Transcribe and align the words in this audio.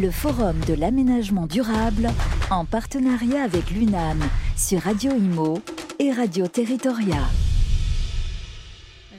le 0.00 0.10
Forum 0.10 0.58
de 0.66 0.74
l'aménagement 0.74 1.46
durable 1.46 2.10
en 2.50 2.64
partenariat 2.64 3.42
avec 3.42 3.70
l'UNAM 3.70 4.18
sur 4.56 4.80
Radio 4.80 5.12
Imo 5.12 5.60
et 5.98 6.10
Radio 6.12 6.46
Territoria. 6.46 7.22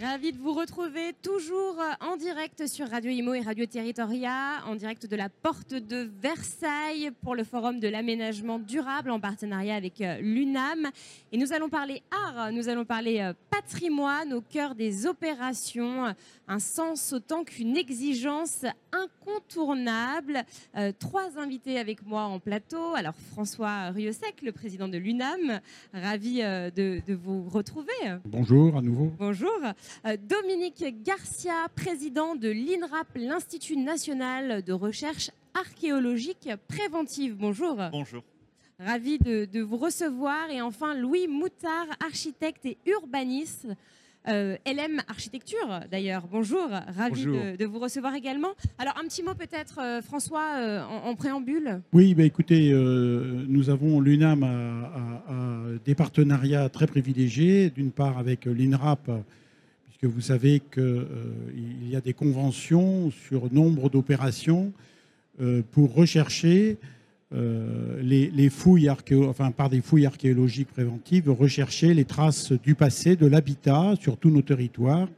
Ravi 0.06 0.34
de 0.34 0.38
vous 0.38 0.54
retrouver 0.54 1.14
toujours 1.24 1.82
en 2.00 2.16
direct 2.16 2.68
sur 2.68 2.88
Radio 2.88 3.10
Imo 3.10 3.34
et 3.34 3.42
Radio 3.42 3.66
Territoria, 3.66 4.64
en 4.68 4.76
direct 4.76 5.08
de 5.08 5.16
la 5.16 5.30
porte 5.30 5.74
de 5.74 6.08
Versailles 6.22 7.10
pour 7.24 7.34
le 7.34 7.44
Forum 7.44 7.80
de 7.80 7.88
l'aménagement 7.88 8.60
durable 8.60 9.10
en 9.10 9.20
partenariat 9.20 9.74
avec 9.74 10.02
euh, 10.02 10.20
l'UNAM. 10.22 10.92
Et 11.32 11.40
nous 11.40 11.54
allons 11.54 11.70
parler 11.70 12.04
art, 12.12 12.52
nous 12.52 12.70
allons 12.70 12.86
parler 12.86 13.20
euh, 13.20 13.34
patrimoine 13.50 14.32
au 14.34 14.42
cœur 14.42 14.76
des 14.76 15.08
opérations, 15.08 16.14
un 16.48 16.60
sens 16.60 17.12
autant 17.12 17.44
qu'une 17.44 17.76
exigence 17.76 18.64
incontournable. 18.92 20.44
Euh, 20.78 20.92
trois 21.00 21.40
invités 21.40 21.80
avec 21.80 22.06
moi 22.06 22.26
en 22.26 22.40
plateau. 22.40 22.94
Alors 22.94 23.16
François 23.32 23.90
Riosec, 23.90 24.44
le 24.44 24.52
président 24.52 24.88
de 24.88 25.00
l'UNAM, 25.00 25.62
ravi 25.94 26.44
de, 26.44 27.02
de 27.04 27.14
vous 27.16 27.50
retrouver. 27.50 27.92
Bonjour 28.26 28.78
à 28.78 28.84
nouveau. 28.84 29.12
Bonjour. 29.18 29.50
Euh, 30.06 30.18
Dominique 30.18 30.84
Garcia, 31.04 31.68
président 31.76 32.36
de 32.36 32.50
l'INRAP, 32.50 33.08
l'Institut 33.16 33.78
national 33.78 34.64
de 34.64 34.74
recherche 34.74 35.32
archéologique 35.54 36.50
préventive. 36.68 37.36
Bonjour. 37.38 37.78
Bonjour. 37.92 38.24
Ravi 38.80 39.20
de, 39.20 39.62
vous 39.62 39.78
recevoir. 39.78 40.50
Et 40.52 40.62
enfin, 40.62 40.96
Louis 40.96 41.28
Moutard, 41.28 41.88
architecte 42.06 42.66
et 42.66 42.78
urbaniste. 42.86 43.68
Euh, 44.28 44.58
LM 44.66 45.02
Architecture 45.08 45.82
d'ailleurs. 45.92 46.28
Bonjour, 46.32 46.68
ravi 46.98 47.26
de, 47.26 47.66
vous 47.66 47.78
recevoir 47.78 48.16
également. 48.16 48.54
Alors 48.80 48.96
un 48.98 49.08
petit 49.08 49.22
mot 49.22 49.36
peut-être, 49.36 49.80
euh, 49.80 50.02
François, 50.02 50.88
en, 50.90 51.14
préambule. 51.14 51.80
Oui, 51.94 52.16
bah, 52.16 52.24
écoutez, 52.24 52.72
nous 52.74 53.70
avons 53.70 54.00
l'UNAM 54.02 54.44
à, 54.44 55.78
des 55.86 55.94
partenariats 55.94 56.70
très 56.70 56.88
privilégiés, 56.88 57.70
d'une 57.70 57.92
part 57.92 58.18
avec 58.18 58.46
l'INRAP 58.46 59.12
vous 60.08 60.22
savez 60.22 60.60
qu'il 60.60 60.84
euh, 60.84 61.06
y 61.90 61.96
a 61.96 62.02
des 62.02 62.14
conventions 62.14 63.12
sur 63.12 63.54
nombre 63.54 63.90
d'opérations 63.90 64.72
euh, 65.42 65.62
pour 65.72 65.94
rechercher 65.94 66.78
euh, 67.34 68.02
les, 68.02 68.50
fouilles 68.50 68.90
enfin, 68.90 69.52
par 69.52 69.70
des 69.70 69.82
fouilles 69.82 70.06
archéologiques 70.06 70.70
préventives, 70.70 71.30
rechercher 71.30 71.94
les 71.94 72.06
traces 72.06 72.52
du 72.52 72.76
passé, 72.76 73.16
de 73.16 73.26
l'habitat 73.26 73.96
sur 74.00 74.18
tous 74.18 74.30
nos 74.30 74.42
territoires. 74.42 75.10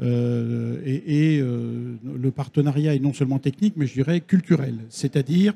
et, 0.00 1.40
le 1.40 2.30
partenariat 2.30 2.94
est 2.94 3.00
non 3.00 3.12
seulement 3.12 3.38
technique, 3.38 3.74
mais 3.76 3.86
je 3.86 3.94
dirais 3.94 4.20
culturel. 4.20 4.76
C'est-à-dire 4.88 5.54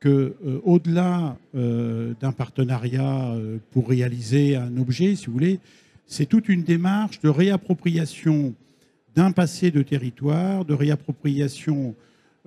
que, 0.00 0.34
au-delà 0.64 1.36
d'un 1.54 2.32
partenariat 2.32 3.34
pour 3.70 3.88
réaliser 3.88 4.56
un 4.56 4.76
objet, 4.76 5.16
si 5.16 5.26
vous 5.26 5.32
voulez, 5.32 5.60
c'est 6.06 6.26
toute 6.26 6.48
une 6.48 6.62
démarche 6.62 7.20
de 7.20 7.28
réappropriation 7.28 8.54
d'un 9.14 9.32
passé 9.32 9.70
de 9.70 9.82
territoire, 9.82 10.64
de 10.64 10.74
réappropriation 10.74 11.94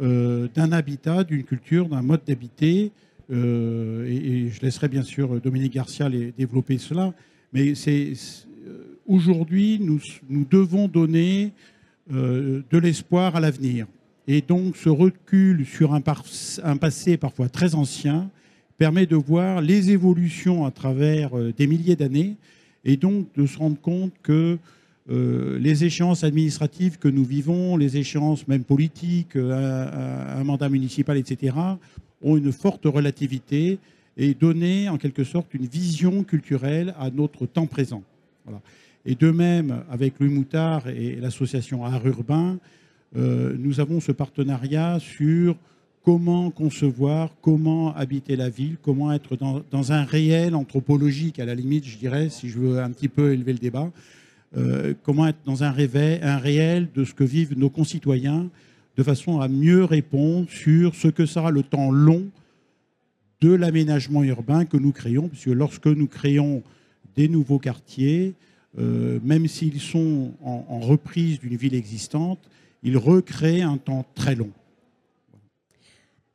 euh, 0.01 0.47
d'un 0.55 0.71
habitat, 0.71 1.23
d'une 1.23 1.43
culture, 1.43 1.89
d'un 1.89 2.01
mode 2.01 2.21
d'habiter. 2.25 2.91
Euh, 3.31 4.07
et, 4.07 4.49
je 4.49 4.61
laisserai 4.61 4.87
bien 4.87 5.01
sûr 5.01 5.41
Dominique 5.41 5.73
Garcia 5.73 6.07
les, 6.07 6.31
développer 6.31 6.77
cela. 6.77 7.13
Mais 7.51 7.75
c'est 7.75 8.13
euh, 8.65 8.97
aujourd'hui, 9.07 9.79
nous, 9.81 9.99
nous, 10.29 10.45
devons 10.49 10.87
donner 10.87 11.51
de 12.11 12.77
l'espoir 12.79 13.35
à 13.35 13.39
l'avenir. 13.39 13.85
Et 14.27 14.41
donc, 14.41 14.77
ce 14.77 14.89
recul 14.89 15.63
sur 15.63 15.93
un, 15.93 16.01
un, 16.63 16.77
passé 16.77 17.17
parfois 17.17 17.49
très 17.49 17.75
ancien 17.75 18.31
permet 18.79 19.05
de 19.05 19.15
voir 19.15 19.61
les 19.61 19.91
évolutions 19.91 20.65
à 20.65 20.71
travers 20.71 21.29
des 21.53 21.67
milliers 21.67 21.95
d'années 21.95 22.35
et 22.85 22.97
donc 22.97 23.27
de 23.35 23.45
se 23.45 23.57
rendre 23.57 23.79
compte 23.79 24.13
que 24.23 24.57
euh, 25.09 25.57
les 25.57 25.85
échéances 25.85 26.23
administratives 26.23 26.99
que 26.99 27.07
nous 27.07 27.23
vivons, 27.23 27.77
les 27.77 27.97
échéances 27.97 28.47
même 28.47 28.63
politiques, 28.63 29.35
euh, 29.35 30.39
un, 30.39 30.43
mandat 30.43 30.69
municipal, 30.69 31.17
etc., 31.17 31.55
ont 32.21 32.37
une 32.37 32.51
forte 32.51 32.85
relativité 32.85 33.79
et 34.17 34.33
donner 34.33 34.87
en 34.89 34.97
quelque 34.97 35.23
sorte 35.23 35.53
une 35.53 35.65
vision 35.65 36.23
culturelle 36.23 36.93
à 36.99 37.09
notre 37.09 37.45
temps 37.45 37.65
présent. 37.65 38.03
Et 39.05 39.15
de 39.15 39.31
même, 39.31 39.83
avec 39.89 40.19
Louis 40.19 40.29
Moutard 40.29 40.87
et 40.89 41.15
l'association 41.15 41.85
Art 41.85 42.05
Urbain, 42.05 42.59
euh, 43.15 43.55
nous 43.57 43.79
avons 43.79 43.99
ce 43.99 44.11
partenariat 44.11 44.99
sur 44.99 45.55
comment 46.03 46.49
concevoir, 46.51 47.29
comment 47.41 47.95
habiter 47.95 48.35
la 48.35 48.49
ville, 48.49 48.77
comment 48.81 49.11
être 49.11 49.35
dans, 49.35 49.91
un 49.91 50.03
réel 50.03 50.55
anthropologique, 50.55 51.39
à 51.39 51.45
la 51.45 51.55
limite, 51.55 51.85
je 51.85 51.97
dirais, 51.97 52.29
si 52.29 52.49
je 52.49 52.59
veux 52.59 52.79
un 52.79 52.89
petit 52.91 53.09
peu 53.09 53.33
élever 53.33 53.53
le 53.53 53.59
débat, 53.59 53.91
euh, 54.57 54.93
comment 55.03 55.27
être 55.27 55.39
dans 55.45 55.63
un, 55.63 55.73
un 55.73 56.37
réel 56.37 56.87
de 56.95 57.03
ce 57.03 57.13
que 57.13 57.23
vivent 57.23 57.57
nos 57.57 57.69
concitoyens, 57.69 58.49
de 58.97 59.03
façon 59.03 59.39
à 59.39 59.47
mieux 59.47 59.83
répondre 59.83 60.49
sur 60.49 60.95
ce 60.95 61.07
que 61.07 61.25
sera 61.25 61.51
le 61.51 61.63
temps 61.63 61.91
long 61.91 62.25
de 63.41 63.53
l'aménagement 63.53 64.23
urbain 64.23 64.65
que 64.65 64.77
nous 64.77 64.91
créons, 64.91 65.27
puisque 65.27 65.47
lorsque 65.47 65.87
nous 65.87 66.07
créons 66.07 66.63
des 67.15 67.29
nouveaux 67.29 67.59
quartiers, 67.59 68.33
euh, 68.77 69.19
même 69.23 69.47
s'ils 69.47 69.79
sont 69.79 70.31
en 70.43 70.79
reprise 70.79 71.39
d'une 71.39 71.55
ville 71.55 71.73
existante, 71.75 72.39
ils 72.83 72.97
recréent 72.97 73.71
un 73.71 73.77
temps 73.77 74.05
très 74.15 74.35
long. 74.35 74.51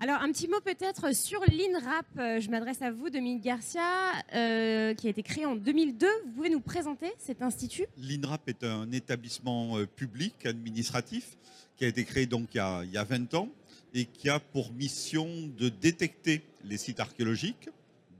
Alors, 0.01 0.21
un 0.21 0.33
petit 0.33 0.49
mot 0.49 0.61
peut-être 0.61 1.15
sur 1.15 1.41
l'INRAP. 1.47 2.07
Euh, 2.19 2.41
je 2.41 2.51
m'adresse 2.51 2.83
à 2.83 2.91
vous, 2.91 3.11
Dominique 3.11 3.45
Garcia, 3.45 4.13
euh, 4.35 4.93
qui 4.95 5.07
a 5.07 5.11
été 5.11 5.23
créé 5.23 5.47
en 5.47 5.55
2002. 5.55 6.07
Vous 6.27 6.33
pouvez 6.33 6.51
nous 6.51 6.61
présenter 6.61 7.13
cet 7.19 7.43
institut? 7.43 7.87
L'INRAP 7.97 8.49
est 8.49 8.65
un 8.65 8.91
établissement 8.91 9.79
euh, 9.79 9.87
public 9.87 10.47
administratif 10.47 11.37
qui 11.77 11.85
a 11.85 11.89
été 11.89 12.05
créé 12.05 12.27
donc 12.27 12.49
il 12.55 12.57
y 12.57 12.61
a, 12.61 12.83
il 12.85 12.91
y 12.91 12.99
a 12.99 13.05
20 13.05 13.35
ans 13.35 13.49
et 13.95 14.05
qui 14.05 14.29
a 14.29 14.41
pour 14.41 14.73
mission 14.73 15.29
de 15.57 15.69
détecter 15.69 16.43
les 16.65 16.77
sites 16.77 16.99
archéologiques, 16.99 17.69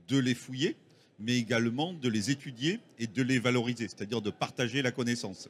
de 0.07 0.17
les 0.17 0.33
fouiller, 0.33 0.77
mais 1.19 1.37
également 1.37 1.93
de 1.93 2.07
les 2.07 2.31
étudier 2.31 2.79
et 2.99 3.07
de 3.07 3.21
les 3.21 3.39
valoriser, 3.39 3.89
c'est-à-dire 3.89 4.21
de 4.21 4.29
partager 4.29 4.81
la 4.81 4.91
connaissance 4.91 5.49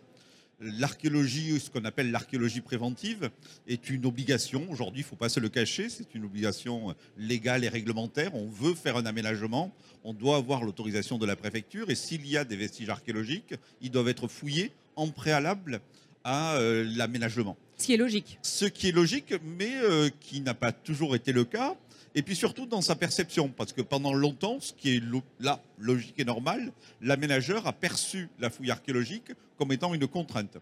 l'archéologie, 0.59 1.59
ce 1.59 1.69
qu'on 1.69 1.85
appelle 1.85 2.11
l'archéologie 2.11 2.61
préventive, 2.61 3.29
est 3.67 3.89
une 3.89 4.05
obligation. 4.05 4.65
Aujourd'hui, 4.69 5.01
il 5.01 5.05
ne 5.05 5.09
faut 5.09 5.15
pas 5.15 5.29
se 5.29 5.39
le 5.39 5.49
cacher, 5.49 5.89
c'est 5.89 6.15
une 6.15 6.25
obligation 6.25 6.95
légale 7.17 7.63
et 7.63 7.69
réglementaire. 7.69 8.33
On 8.35 8.47
veut 8.47 8.73
faire 8.73 8.97
un 8.97 9.05
aménagement, 9.05 9.73
on 10.03 10.13
doit 10.13 10.37
avoir 10.37 10.63
l'autorisation 10.63 11.17
de 11.17 11.25
la 11.25 11.35
préfecture, 11.35 11.89
et 11.89 11.95
s'il 11.95 12.27
y 12.27 12.37
a 12.37 12.45
des 12.45 12.55
vestiges 12.55 12.89
archéologiques, 12.89 13.55
ils 13.81 13.91
doivent 13.91 14.09
être 14.09 14.27
fouillés 14.27 14.71
en 14.95 15.09
préalable 15.09 15.81
à 16.23 16.55
euh, 16.55 16.85
l'aménagement. 16.95 17.57
Ce 17.77 17.85
qui 17.85 17.93
est 17.93 17.97
logique. 17.97 18.39
Ce 18.41 18.65
qui 18.65 18.89
est 18.89 18.91
logique, 18.91 19.33
mais 19.43 19.75
euh, 19.75 20.09
qui 20.21 20.41
n'a 20.41 20.53
pas 20.53 20.71
toujours 20.71 21.15
été 21.15 21.31
le 21.33 21.43
cas 21.43 21.75
et 22.15 22.21
puis 22.21 22.35
surtout 22.35 22.65
dans 22.65 22.81
sa 22.81 22.95
perception, 22.95 23.49
parce 23.49 23.73
que 23.73 23.81
pendant 23.81 24.13
longtemps, 24.13 24.59
ce 24.61 24.71
qui 24.73 24.95
est 24.95 25.03
là 25.39 25.61
logique 25.77 26.15
et 26.17 26.23
normal, 26.23 26.71
l'aménageur 27.01 27.67
a 27.67 27.73
perçu 27.73 28.29
la 28.39 28.49
fouille 28.49 28.71
archéologique 28.71 29.33
comme 29.57 29.73
étant 29.73 29.93
une 29.93 30.07
contrainte. 30.07 30.57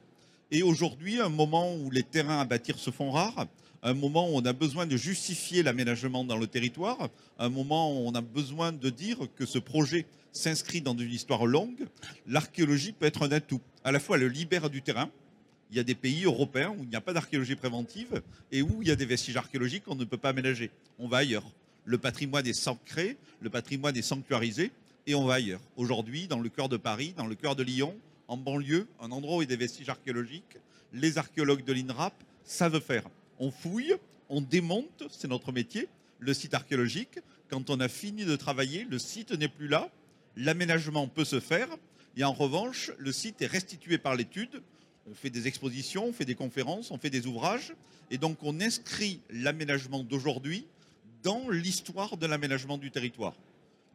Et 0.50 0.64
aujourd'hui, 0.64 1.20
un 1.20 1.30
moment 1.30 1.76
où 1.76 1.92
les 1.92 2.04
terrains 2.04 2.40
à 2.40 2.46
bâtir 2.46 2.80
se 2.80 2.90
font 2.90 3.12
rares, 3.12 3.46
un 3.84 3.94
moment 3.94 4.30
où 4.30 4.36
on 4.36 4.46
a 4.46 4.54
besoin 4.54 4.88
de 4.88 4.98
justifier 4.98 5.62
l'aménagement 5.62 6.24
dans 6.24 6.38
le 6.38 6.48
territoire, 6.48 7.10
un 7.38 7.50
moment 7.50 7.92
où 7.92 8.08
on 8.08 8.16
a 8.16 8.22
besoin 8.22 8.72
de 8.72 8.90
dire 8.90 9.18
que 9.36 9.46
ce 9.46 9.60
projet 9.60 10.06
s'inscrit 10.32 10.82
dans 10.82 10.98
une 10.98 11.12
histoire 11.12 11.46
longue, 11.46 11.86
l'archéologie 12.28 12.94
peut 12.94 13.06
être 13.06 13.24
un 13.24 13.32
atout. 13.32 13.62
À 13.84 13.92
la 13.92 14.00
fois, 14.00 14.18
elle 14.18 14.28
libère 14.28 14.70
du 14.70 14.82
terrain, 14.82 15.10
il 15.74 15.78
y 15.78 15.80
a 15.80 15.84
des 15.84 15.96
pays 15.96 16.26
européens 16.26 16.70
où 16.70 16.84
il 16.84 16.90
n'y 16.90 16.96
a 16.96 17.02
pas 17.02 17.14
d'archéologie 17.14 17.56
préventive 17.56 18.22
et 18.52 18.62
où 18.62 18.84
il 18.84 18.90
y 18.90 18.92
a 18.92 18.96
des 18.96 19.08
vestiges 19.08 19.38
archéologiques 19.38 19.86
qu'on 19.86 19.96
ne 19.96 20.06
peut 20.06 20.18
pas 20.18 20.30
aménager. 20.30 20.70
On 21.00 21.08
va 21.08 21.18
ailleurs. 21.18 21.50
Le 21.84 21.98
patrimoine 21.98 22.46
est 22.46 22.54
sacré, 22.54 23.18
le 23.42 23.50
patrimoine 23.50 23.98
est 23.98 24.04
sanctuarisé 24.04 24.72
et 25.08 25.16
on 25.16 25.26
va 25.26 25.34
ailleurs. 25.34 25.62
Aujourd'hui, 25.76 26.28
dans 26.28 26.40
le 26.40 26.50
cœur 26.50 26.70
de 26.70 26.78
Paris, 26.78 27.16
dans 27.18 27.26
le 27.26 27.34
cœur 27.34 27.56
de 27.56 27.64
Lyon, 27.64 27.96
en 28.28 28.38
banlieue, 28.38 28.86
un 29.02 29.12
endroit 29.12 29.38
où 29.38 29.42
il 29.42 29.46
y 29.46 29.48
a 29.48 29.50
des 29.50 29.56
vestiges 29.56 29.90
archéologiques, 29.90 30.60
les 30.94 31.18
archéologues 31.18 31.66
de 31.66 31.74
l'INRAP 31.74 32.14
savent 32.46 32.80
faire. 32.80 33.10
On 33.40 33.50
fouille, 33.50 33.96
on 34.30 34.42
démonte, 34.42 35.04
c'est 35.10 35.28
notre 35.28 35.52
métier, 35.52 35.88
le 36.20 36.36
site 36.36 36.54
archéologique. 36.54 37.18
Quand 37.50 37.72
on 37.72 37.80
a 37.80 37.88
fini 37.88 38.26
de 38.26 38.36
travailler, 38.36 38.86
le 38.88 39.00
site 39.00 39.32
n'est 39.32 39.48
plus 39.48 39.68
là, 39.68 39.90
l'aménagement 40.38 41.08
peut 41.08 41.26
se 41.26 41.40
faire, 41.40 41.68
et 42.16 42.24
en 42.24 42.34
revanche, 42.34 42.92
le 43.00 43.12
site 43.12 43.42
est 43.42 43.48
restitué 43.48 43.98
par 43.98 44.16
l'étude 44.16 44.62
fait 45.14 45.30
des 45.30 45.48
expositions, 45.48 46.06
on 46.06 46.14
fait 46.14 46.26
des 46.26 46.36
conférences, 46.36 46.92
on 46.92 46.98
fait 46.98 47.10
des 47.10 47.28
ouvrages, 47.28 47.74
et 48.10 48.18
donc 48.18 48.38
on 48.42 48.60
inscrit 48.62 49.20
l'aménagement 49.30 50.04
d'aujourd'hui 50.04 50.66
dans 51.24 51.50
l'histoire 51.50 52.18
de 52.18 52.26
l'aménagement 52.26 52.78
du 52.78 52.92
territoire. 52.92 53.36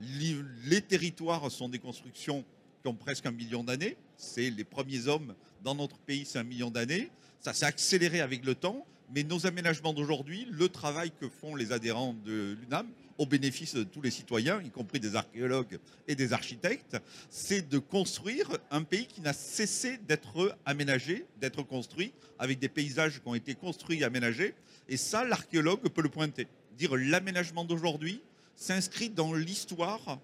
Les 0.00 0.80
territoires 0.80 1.50
sont 1.50 1.68
des 1.68 1.78
constructions 1.78 2.44
qui 2.82 2.88
ont 2.88 2.94
presque 2.94 3.26
un 3.26 3.32
million 3.32 3.64
d'années. 3.64 3.96
C'est 4.16 4.50
les 4.50 4.64
premiers 4.64 5.08
hommes 5.08 5.34
dans 5.64 5.74
notre 5.74 5.98
pays, 5.98 6.24
c'est 6.24 6.38
un 6.38 6.44
million 6.44 6.70
d'années. 6.70 7.10
Ça 7.40 7.52
s'est 7.52 7.66
accéléré 7.66 8.20
avec 8.20 8.44
le 8.44 8.54
temps, 8.54 8.84
Mais 9.14 9.22
nos 9.22 9.46
aménagements 9.46 9.94
d'aujourd'hui, 9.94 10.46
le 10.50 10.68
travail 10.68 11.10
que 11.18 11.28
font 11.28 11.56
les 11.56 11.72
adhérents 11.72 12.14
de 12.26 12.56
l'UNAM, 12.60 12.86
au 13.18 13.26
bénéfice 13.26 13.74
de 13.74 13.82
tous 13.82 14.00
les 14.00 14.10
citoyens, 14.10 14.62
y 14.62 14.70
compris 14.70 15.00
des 15.00 15.16
archéologues 15.16 15.78
et 16.06 16.14
des 16.14 16.32
architectes, 16.32 16.96
c'est 17.28 17.68
de 17.68 17.78
construire 17.78 18.48
un 18.70 18.84
pays 18.84 19.06
qui 19.06 19.20
n'a 19.20 19.32
cessé 19.32 19.98
d'être 19.98 20.56
aménagé, 20.64 21.26
d'être 21.40 21.64
construit, 21.64 22.12
avec 22.38 22.60
des 22.60 22.68
paysages 22.68 23.20
qui 23.20 23.28
ont 23.28 23.34
été 23.34 23.56
construits 23.56 24.00
et 24.00 24.04
aménagés. 24.04 24.54
Et 24.88 24.96
ça, 24.96 25.24
l'archéologue 25.24 25.88
peut 25.88 26.02
le 26.02 26.08
pointer. 26.08 26.46
Dire 26.76 26.94
l'aménagement 26.94 27.64
d'aujourd'hui 27.64 28.22
s'inscrit 28.54 29.10
dans 29.10 29.34
l'histoire 29.34 30.20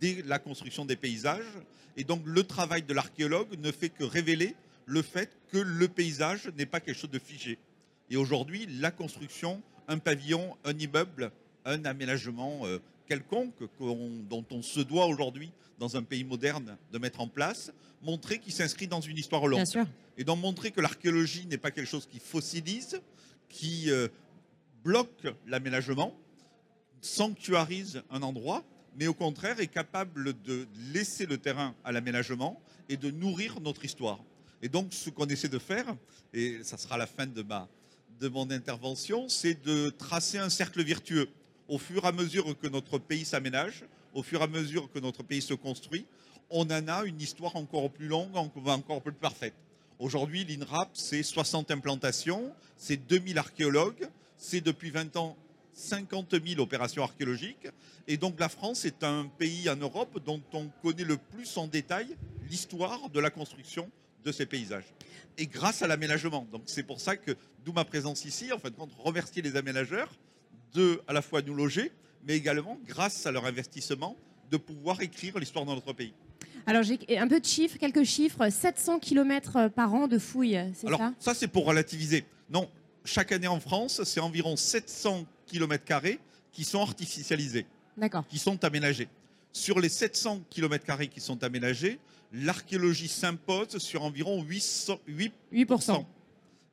de 0.00 0.22
la 0.26 0.38
construction 0.38 0.84
des 0.84 0.96
paysages. 0.96 1.44
Et 1.96 2.04
donc 2.04 2.22
le 2.24 2.44
travail 2.44 2.82
de 2.82 2.94
l'archéologue 2.94 3.58
ne 3.58 3.72
fait 3.72 3.88
que 3.88 4.04
révéler 4.04 4.54
le 4.86 5.02
fait 5.02 5.30
que 5.50 5.58
le 5.58 5.88
paysage 5.88 6.48
n'est 6.56 6.66
pas 6.66 6.78
quelque 6.78 6.98
chose 6.98 7.10
de 7.10 7.18
figé. 7.18 7.58
Et 8.08 8.16
aujourd'hui, 8.16 8.66
la 8.78 8.92
construction, 8.92 9.60
un 9.88 9.98
pavillon, 9.98 10.56
un 10.64 10.78
immeuble, 10.78 11.32
un 11.66 11.84
aménagement 11.84 12.60
euh, 12.64 12.78
quelconque 13.06 13.54
dont 13.78 14.44
on 14.50 14.62
se 14.62 14.80
doit 14.80 15.06
aujourd'hui 15.06 15.50
dans 15.78 15.96
un 15.96 16.02
pays 16.02 16.24
moderne 16.24 16.76
de 16.92 16.98
mettre 16.98 17.20
en 17.20 17.28
place, 17.28 17.72
montrer 18.02 18.38
qu'il 18.38 18.52
s'inscrit 18.52 18.86
dans 18.86 19.00
une 19.00 19.18
histoire 19.18 19.46
longue. 19.46 19.64
Et 20.16 20.24
donc 20.24 20.40
montrer 20.40 20.70
que 20.70 20.80
l'archéologie 20.80 21.46
n'est 21.46 21.58
pas 21.58 21.70
quelque 21.70 21.88
chose 21.88 22.06
qui 22.06 22.18
fossilise, 22.18 23.00
qui 23.48 23.90
euh, 23.90 24.08
bloque 24.82 25.26
l'aménagement, 25.46 26.16
sanctuarise 27.02 28.02
un 28.10 28.22
endroit, 28.22 28.64
mais 28.98 29.06
au 29.06 29.14
contraire 29.14 29.60
est 29.60 29.66
capable 29.66 30.40
de 30.42 30.66
laisser 30.92 31.26
le 31.26 31.36
terrain 31.36 31.74
à 31.84 31.92
l'aménagement 31.92 32.60
et 32.88 32.96
de 32.96 33.10
nourrir 33.10 33.60
notre 33.60 33.84
histoire. 33.84 34.18
Et 34.62 34.68
donc 34.68 34.94
ce 34.94 35.10
qu'on 35.10 35.26
essaie 35.26 35.48
de 35.48 35.58
faire, 35.58 35.94
et 36.32 36.60
ça 36.62 36.78
sera 36.78 36.96
la 36.96 37.06
fin 37.06 37.26
de, 37.26 37.42
ma, 37.42 37.68
de 38.20 38.28
mon 38.28 38.50
intervention, 38.50 39.28
c'est 39.28 39.62
de 39.62 39.90
tracer 39.90 40.38
un 40.38 40.48
cercle 40.48 40.82
virtueux 40.82 41.28
au 41.68 41.78
fur 41.78 42.04
et 42.04 42.08
à 42.08 42.12
mesure 42.12 42.56
que 42.58 42.68
notre 42.68 42.98
pays 42.98 43.24
s'aménage, 43.24 43.84
au 44.14 44.22
fur 44.22 44.40
et 44.40 44.44
à 44.44 44.46
mesure 44.46 44.90
que 44.92 44.98
notre 44.98 45.22
pays 45.22 45.42
se 45.42 45.54
construit, 45.54 46.06
on 46.50 46.64
en 46.64 46.88
a 46.88 47.04
une 47.04 47.20
histoire 47.20 47.56
encore 47.56 47.90
plus 47.90 48.06
longue, 48.06 48.36
encore 48.36 49.02
plus 49.02 49.12
parfaite. 49.12 49.54
Aujourd'hui, 49.98 50.44
l'INRAP, 50.44 50.90
c'est 50.94 51.22
60 51.22 51.70
implantations, 51.70 52.52
c'est 52.76 52.96
2000 52.96 53.38
archéologues, 53.38 54.08
c'est 54.36 54.60
depuis 54.60 54.90
20 54.90 55.16
ans 55.16 55.36
50 55.72 56.34
000 56.46 56.60
opérations 56.60 57.02
archéologiques. 57.02 57.68
Et 58.08 58.16
donc 58.16 58.38
la 58.40 58.48
France 58.48 58.84
est 58.84 59.04
un 59.04 59.26
pays 59.38 59.68
en 59.68 59.76
Europe 59.76 60.18
dont 60.24 60.42
on 60.52 60.68
connaît 60.82 61.04
le 61.04 61.16
plus 61.16 61.56
en 61.56 61.66
détail 61.66 62.16
l'histoire 62.50 63.10
de 63.10 63.20
la 63.20 63.30
construction 63.30 63.90
de 64.24 64.32
ces 64.32 64.46
paysages. 64.46 64.86
Et 65.38 65.46
grâce 65.46 65.82
à 65.82 65.86
l'aménagement. 65.86 66.46
Donc 66.50 66.62
c'est 66.66 66.82
pour 66.82 67.00
ça 67.00 67.16
que, 67.16 67.36
d'où 67.64 67.72
ma 67.72 67.84
présence 67.84 68.24
ici, 68.24 68.52
en 68.52 68.58
fait, 68.58 68.72
remercier 68.98 69.42
les 69.42 69.56
aménageurs 69.56 70.10
de 70.74 71.00
à 71.06 71.12
la 71.12 71.22
fois 71.22 71.42
nous 71.42 71.54
loger, 71.54 71.92
mais 72.26 72.36
également, 72.36 72.78
grâce 72.86 73.26
à 73.26 73.32
leur 73.32 73.44
investissement, 73.46 74.16
de 74.50 74.56
pouvoir 74.56 75.00
écrire 75.00 75.38
l'histoire 75.38 75.64
de 75.64 75.70
notre 75.70 75.92
pays. 75.92 76.12
Alors 76.66 76.82
j'ai 76.82 76.98
un 77.18 77.28
peu 77.28 77.38
de 77.40 77.44
chiffres, 77.44 77.78
quelques 77.78 78.04
chiffres, 78.04 78.48
700 78.48 78.98
km 78.98 79.68
par 79.68 79.94
an 79.94 80.08
de 80.08 80.18
fouilles, 80.18 80.60
c'est 80.74 80.82
ça 80.82 80.88
Alors 80.88 81.00
ça? 81.18 81.34
c'est 81.34 81.48
pour 81.48 81.64
relativiser. 81.64 82.24
Non, 82.50 82.68
chaque 83.04 83.32
année 83.32 83.46
en 83.46 83.60
France, 83.60 84.02
c'est 84.04 84.20
environ 84.20 84.56
700 84.56 85.26
km 85.46 86.18
qui 86.52 86.64
sont 86.64 86.80
artificialisés, 86.80 87.66
qui 88.28 88.38
sont 88.38 88.64
aménagés. 88.64 89.08
Sur 89.52 89.80
les 89.80 89.88
700 89.88 90.42
km 90.50 91.08
qui 91.08 91.20
sont 91.20 91.42
aménagés, 91.44 91.98
l'archéologie 92.32 93.08
s'impose 93.08 93.78
sur 93.78 94.02
environ 94.02 94.42
8%. 94.44 94.98
8%. 95.08 96.04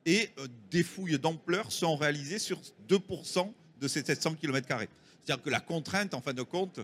Et 0.06 0.28
euh, 0.38 0.48
des 0.70 0.82
fouilles 0.82 1.18
d'ampleur 1.18 1.72
sont 1.72 1.96
réalisées 1.96 2.38
sur 2.38 2.60
2% 2.88 3.50
de 3.84 3.88
ces 3.88 4.02
700 4.02 4.34
km. 4.34 4.66
C'est-à-dire 4.68 5.42
que 5.42 5.50
la 5.50 5.60
contrainte, 5.60 6.14
en 6.14 6.20
fin 6.20 6.32
de 6.32 6.42
compte, 6.42 6.80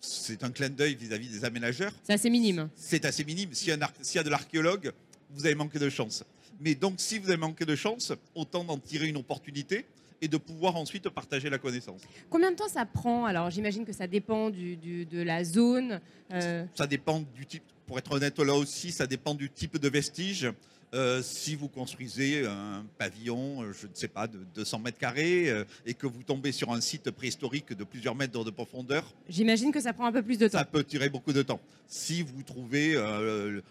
c'est 0.00 0.42
un 0.44 0.50
clin 0.50 0.68
d'œil 0.68 0.94
vis-à-vis 0.94 1.28
des 1.28 1.44
aménageurs. 1.44 1.92
C'est 2.04 2.12
assez 2.12 2.30
minime. 2.30 2.68
C'est 2.76 3.04
assez 3.04 3.24
minime. 3.24 3.50
S'il 3.52 3.68
y, 3.68 4.18
a 4.18 4.22
de 4.22 4.30
l'archéologue, 4.30 4.92
vous 5.30 5.46
avez 5.46 5.54
manqué 5.54 5.78
de 5.78 5.88
chance. 5.88 6.24
Mais 6.60 6.74
donc, 6.74 6.94
si 6.98 7.18
vous 7.18 7.28
avez 7.28 7.38
manqué 7.38 7.64
de 7.64 7.74
chance, 7.74 8.12
autant 8.34 8.64
d'en 8.64 8.78
tirer 8.78 9.08
une 9.08 9.16
opportunité 9.16 9.86
et 10.20 10.28
de 10.28 10.36
pouvoir 10.36 10.76
ensuite 10.76 11.08
partager 11.08 11.50
la 11.50 11.58
connaissance. 11.58 12.02
Combien 12.30 12.52
de 12.52 12.56
temps 12.56 12.68
ça 12.68 12.86
prend? 12.86 13.24
Alors, 13.24 13.50
j'imagine 13.50 13.84
que 13.84 13.92
ça 13.92 14.06
dépend 14.06 14.50
du, 14.50 14.76
de 14.76 15.22
la 15.22 15.42
zone. 15.42 16.00
Euh. 16.32 16.64
Ça 16.74 16.86
dépend 16.86 17.20
du 17.34 17.46
type. 17.46 17.64
Pour 17.86 17.98
être 17.98 18.12
honnête, 18.12 18.38
là 18.38 18.54
aussi, 18.54 18.92
ça 18.92 19.06
dépend 19.06 19.34
du 19.34 19.50
type 19.50 19.78
de 19.78 19.88
vestige. 19.88 20.50
Euh, 20.94 21.22
si 21.22 21.56
vous 21.56 21.66
construisez 21.68 22.46
un 22.46 22.84
pavillon, 22.98 23.62
euh, 23.62 23.72
je 23.72 23.88
ne 23.88 23.94
sais 23.94 24.06
pas, 24.06 24.28
de 24.28 24.38
200 24.54 24.78
mètres 24.78 24.98
carrés, 24.98 25.50
euh, 25.50 25.64
et 25.86 25.94
que 25.94 26.06
vous 26.06 26.22
tombez 26.22 26.52
sur 26.52 26.70
un 26.72 26.80
site 26.80 27.10
préhistorique 27.10 27.72
de 27.72 27.82
plusieurs 27.82 28.14
mètres 28.14 28.44
de 28.44 28.50
profondeur. 28.50 29.12
J'imagine 29.28 29.72
que 29.72 29.80
ça 29.80 29.92
prend 29.92 30.06
un 30.06 30.12
peu 30.12 30.22
plus 30.22 30.38
de 30.38 30.46
temps. 30.46 30.58
Ça 30.58 30.64
peut 30.64 30.84
tirer 30.84 31.08
beaucoup 31.08 31.32
de 31.32 31.42
temps. 31.42 31.60
Si 31.88 32.22
vous 32.22 32.42
trouvez 32.44 32.96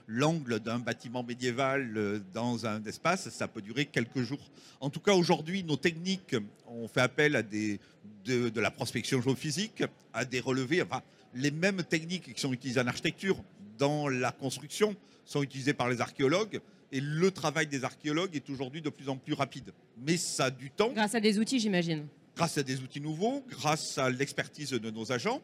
l'angle 0.08 0.60
d'un 0.60 0.80
bâtiment 0.80 1.24
médiéval 1.24 2.22
dans 2.34 2.66
un 2.66 2.84
espace, 2.84 3.30
ça 3.30 3.48
peut 3.48 3.62
durer 3.62 3.86
quelques 3.86 4.22
jours. 4.22 4.52
En 4.82 4.90
tout 4.90 5.00
cas, 5.00 5.14
aujourd'hui, 5.14 5.64
nos 5.64 5.78
techniques, 5.78 6.36
on 6.68 6.88
fait 6.88 7.02
appel 7.02 7.36
à 7.36 7.42
des, 7.42 7.80
de, 8.26 8.50
de 8.50 8.62
la 8.62 8.70
prospection 8.70 9.22
géophysique, 9.22 9.84
à 10.14 10.26
des 10.26 10.40
relevés, 10.40 10.82
enfin, 10.82 11.02
les 11.36 11.52
mêmes 11.52 11.84
techniques 11.84 12.34
qui 12.34 12.40
sont 12.40 12.54
utilisées 12.54 12.82
en 12.82 12.88
architecture, 12.88 13.38
dans 13.78 14.08
la 14.08 14.32
construction, 14.32 14.96
sont 15.26 15.44
utilisées 15.44 15.74
par 15.74 15.90
les 15.90 16.02
archéologues. 16.02 16.62
Et 16.92 17.02
le 17.02 17.32
travail 17.32 17.68
des 17.68 17.84
archéologues 17.84 18.36
est 18.36 18.50
aujourd'hui 18.50 18.82
de 18.82 18.90
plus 18.90 19.10
en 19.10 19.18
plus 19.18 19.34
rapide. 19.34 19.74
Mais 19.98 20.18
ça 20.18 20.46
a 20.46 20.52
du 20.52 20.70
temps. 20.70 20.92
Grâce 20.94 21.16
à 21.16 21.20
des 21.20 21.40
outils, 21.40 21.60
j'imagine. 21.60 22.08
Grâce 22.36 22.58
à 22.58 22.64
des 22.64 22.82
outils 22.82 23.02
nouveaux, 23.02 23.44
grâce 23.50 23.98
à 23.98 24.10
l'expertise 24.10 24.70
de 24.72 24.92
nos 24.92 25.12
agents. 25.12 25.42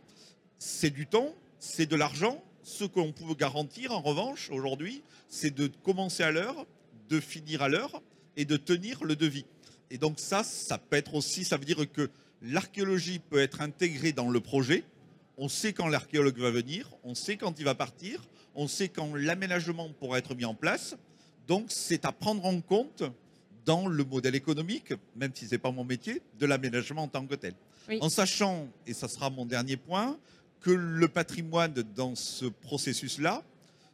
C'est 0.59 0.91
du 0.91 1.07
temps, 1.07 1.33
c'est 1.57 1.87
de 1.87 1.95
l'argent. 1.95 2.43
Ce 2.61 2.83
que 2.83 2.99
l'on 2.99 3.11
peut 3.11 3.33
garantir, 3.33 3.91
en 3.93 4.01
revanche, 4.01 4.49
aujourd'hui, 4.51 5.01
c'est 5.27 5.53
de 5.53 5.67
commencer 5.83 6.23
à 6.23 6.31
l'heure, 6.31 6.67
de 7.09 7.19
finir 7.19 7.63
à 7.63 7.69
l'heure 7.69 8.01
et 8.37 8.45
de 8.45 8.57
tenir 8.57 9.03
le 9.03 9.15
devis. 9.15 9.45
Et 9.89 9.97
donc 9.97 10.19
ça, 10.19 10.43
ça 10.43 10.77
peut 10.77 10.97
être 10.97 11.15
aussi, 11.15 11.43
ça 11.45 11.57
veut 11.57 11.65
dire 11.65 11.91
que 11.91 12.09
l'archéologie 12.41 13.19
peut 13.19 13.39
être 13.39 13.61
intégrée 13.61 14.11
dans 14.11 14.29
le 14.29 14.39
projet. 14.39 14.83
On 15.41 15.47
sait 15.47 15.71
quand 15.71 15.87
l'archéologue 15.87 16.37
va 16.37 16.51
venir, 16.51 16.89
on 17.05 17.15
sait 17.15 17.37
quand 17.37 17.57
il 17.59 17.63
va 17.63 17.73
partir, 17.73 18.21
on 18.55 18.67
sait 18.67 18.89
quand 18.89 19.15
l'aménagement 19.15 19.89
pourra 19.97 20.17
être 20.17 20.35
mis 20.35 20.43
en 20.43 20.53
place. 20.53 20.97
Donc, 21.47 21.67
c'est 21.69 22.03
à 22.03 22.11
prendre 22.11 22.45
en 22.45 22.59
compte 22.59 23.03
dans 23.63 23.87
le 23.87 24.03
modèle 24.03 24.35
économique, 24.35 24.91
même 25.15 25.31
si 25.33 25.47
ce 25.47 25.51
n'est 25.51 25.57
pas 25.57 25.71
mon 25.71 25.85
métier, 25.85 26.21
de 26.37 26.45
l'aménagement 26.45 27.03
en 27.03 27.07
tant 27.07 27.25
que 27.25 27.35
tel. 27.35 27.53
En 28.01 28.09
sachant, 28.09 28.67
et 28.85 28.93
ça 28.93 29.07
sera 29.07 29.29
mon 29.29 29.45
dernier 29.45 29.77
point, 29.77 30.19
que 30.59 30.71
le 30.71 31.07
patrimoine 31.07 31.73
dans 31.95 32.15
ce 32.15 32.45
processus-là 32.45 33.41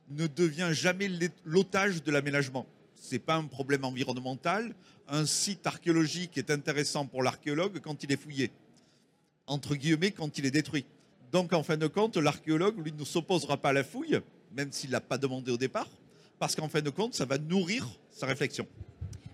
ne 0.10 0.26
devient 0.26 0.70
jamais 0.72 1.12
l'otage 1.44 2.02
de 2.02 2.12
l'aménagement. 2.12 2.66
Ce 3.00 3.12
n'est 3.12 3.20
pas 3.20 3.36
un 3.36 3.46
problème 3.46 3.86
environnemental. 3.86 4.74
Un 5.08 5.28
site 5.28 5.68
archéologique 5.68 6.40
est 6.40 6.50
intéressant 6.50 7.06
pour 7.06 7.22
l'archéologue 7.22 7.82
quand 7.82 8.04
il 8.04 8.12
est 8.12 8.20
fouillé, 8.20 8.50
entre 9.46 9.76
guillemets, 9.76 10.10
quand 10.10 10.40
il 10.40 10.48
est 10.48 10.52
détruit. 10.52 10.86
Donc, 11.36 11.52
en 11.52 11.64
fin 11.64 11.76
de 11.76 11.88
compte, 11.88 12.16
l'archéologue, 12.16 12.82
lui, 12.82 12.94
ne 12.98 13.04
s'opposera 13.04 13.58
pas 13.58 13.72
à 13.72 13.74
la 13.74 13.84
fouille, 13.84 14.22
même 14.56 14.72
s'il 14.72 14.90
ne 14.92 14.94
l'a 14.94 15.02
pas 15.02 15.18
demandé 15.18 15.52
au 15.52 15.58
départ 15.58 15.90
parce 16.40 16.56
qu'en 16.56 16.70
fin 16.70 16.80
de 16.80 16.90
compte, 16.90 17.14
ça 17.14 17.26
va 17.26 17.38
nourrir 17.38 17.86
sa 18.10 18.26
réflexion. 18.26 18.66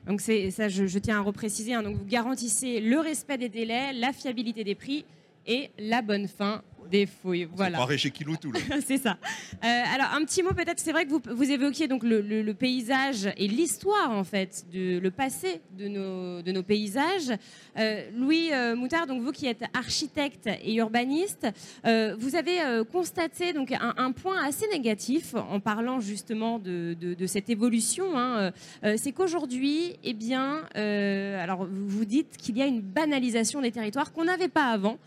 Donc 0.07 0.19
ça, 0.19 0.67
je, 0.67 0.97
tiens 0.97 1.19
à 1.19 1.21
repréciser. 1.21 1.75
Hein. 1.75 1.83
donc 1.83 1.97
vous 1.97 2.05
garantissez 2.05 2.79
le 2.79 2.99
respect 2.99 3.37
des 3.37 3.49
délais, 3.49 3.93
la 3.93 4.13
fiabilité 4.13 4.63
des 4.63 4.73
prix 4.73 5.05
et 5.45 5.69
la 5.77 6.01
bonne 6.01 6.27
fin 6.27 6.63
des 6.91 7.07
fouilles. 7.07 7.47
Voilà. 7.55 7.83
C'est 7.87 7.97
chez 7.97 8.11
Kiloutou. 8.11 8.51
c'est 8.85 8.97
ça. 8.97 9.17
Euh, 9.63 9.67
alors 9.95 10.07
un 10.13 10.23
petit 10.25 10.43
mot 10.43 10.51
peut-être, 10.53 10.79
c'est 10.79 10.91
vrai 10.91 11.05
que 11.05 11.09
vous, 11.09 11.21
vous 11.25 11.49
évoquiez 11.49 11.87
donc 11.87 12.03
le, 12.03 12.51
paysage 12.51 13.29
et 13.37 13.47
l'histoire 13.47 14.11
en 14.11 14.23
fait, 14.23 14.65
de, 14.71 14.99
le 14.99 15.09
passé 15.09 15.61
de 15.77 15.87
nos, 15.87 16.41
de 16.41 16.51
nos 16.51 16.63
paysages. 16.63 17.31
Euh, 17.77 18.09
Louis 18.15 18.49
euh, 18.51 18.75
Moutard, 18.75 19.07
donc 19.07 19.21
vous 19.21 19.31
qui 19.31 19.47
êtes 19.47 19.63
architecte 19.73 20.47
et 20.63 20.75
urbaniste, 20.75 21.47
vous 21.83 22.35
avez 22.35 22.57
constaté 22.91 23.53
donc 23.53 23.71
un, 23.71 24.11
point 24.11 24.43
assez 24.43 24.67
négatif 24.67 25.33
en 25.35 25.59
parlant 25.59 25.99
justement 26.01 26.59
de, 26.59 26.95
de, 26.99 27.25
cette 27.25 27.49
évolution. 27.49 28.17
Hein. 28.17 28.51
c'est 28.97 29.13
qu'aujourd'hui, 29.13 29.95
eh 30.03 30.13
bien, 30.13 30.63
alors 30.75 31.67
vous 31.71 32.05
dites 32.05 32.35
qu'il 32.37 32.57
y 32.57 32.61
a 32.61 32.65
une 32.65 32.81
banalisation 32.81 33.61
des 33.61 33.71
territoires 33.71 34.11
qu'on 34.11 34.25
n'avait 34.25 34.49
pas 34.49 34.65
avant. 34.65 34.97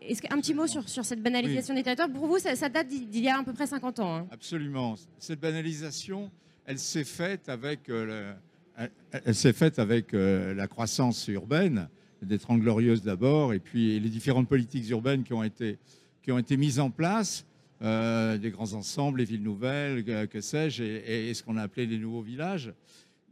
Est-ce 0.00 0.22
un 0.30 0.40
petit 0.40 0.54
mot 0.54 0.66
sur, 0.66 0.88
sur 0.88 1.04
cette 1.04 1.22
banalisation 1.22 1.74
des 1.74 1.82
territoires 1.82 2.10
Pour 2.10 2.26
vous, 2.26 2.38
ça, 2.38 2.68
date 2.68 2.88
d'il 2.88 3.20
y 3.20 3.28
a 3.28 3.38
à 3.38 3.42
peu 3.42 3.52
près 3.52 3.66
50 3.66 3.98
ans. 4.00 4.16
Hein. 4.16 4.28
Absolument. 4.30 4.94
Cette 5.18 5.40
banalisation, 5.40 6.30
elle 6.64 6.78
s'est 6.78 7.04
faite 7.04 7.48
avec, 7.48 7.88
euh, 7.88 8.32
elle, 9.24 9.34
s'est 9.34 9.52
faite 9.52 9.78
avec 9.78 10.14
euh, 10.14 10.54
la 10.54 10.68
croissance 10.68 11.26
urbaine, 11.28 11.88
des 12.22 12.38
Trente 12.38 12.60
Glorieuses 12.60 13.02
d'abord, 13.02 13.52
et 13.52 13.58
puis 13.58 13.98
les 13.98 14.08
différentes 14.08 14.48
politiques 14.48 14.88
urbaines 14.90 15.24
qui 15.24 15.32
ont 15.32 15.42
été, 15.42 15.78
qui 16.22 16.32
ont 16.32 16.38
été 16.38 16.56
mises 16.56 16.80
en 16.80 16.90
place, 16.90 17.44
euh, 17.80 18.38
des 18.38 18.50
grands 18.50 18.72
ensembles, 18.72 19.20
les 19.20 19.24
villes 19.24 19.42
nouvelles, 19.42 20.04
que, 20.28 20.40
sais-je, 20.40 20.82
et, 20.82 21.32
ce 21.32 21.42
qu'on 21.42 21.56
a 21.56 21.62
appelé 21.62 21.86
les 21.86 21.98
nouveaux 21.98 22.22
villages. 22.22 22.72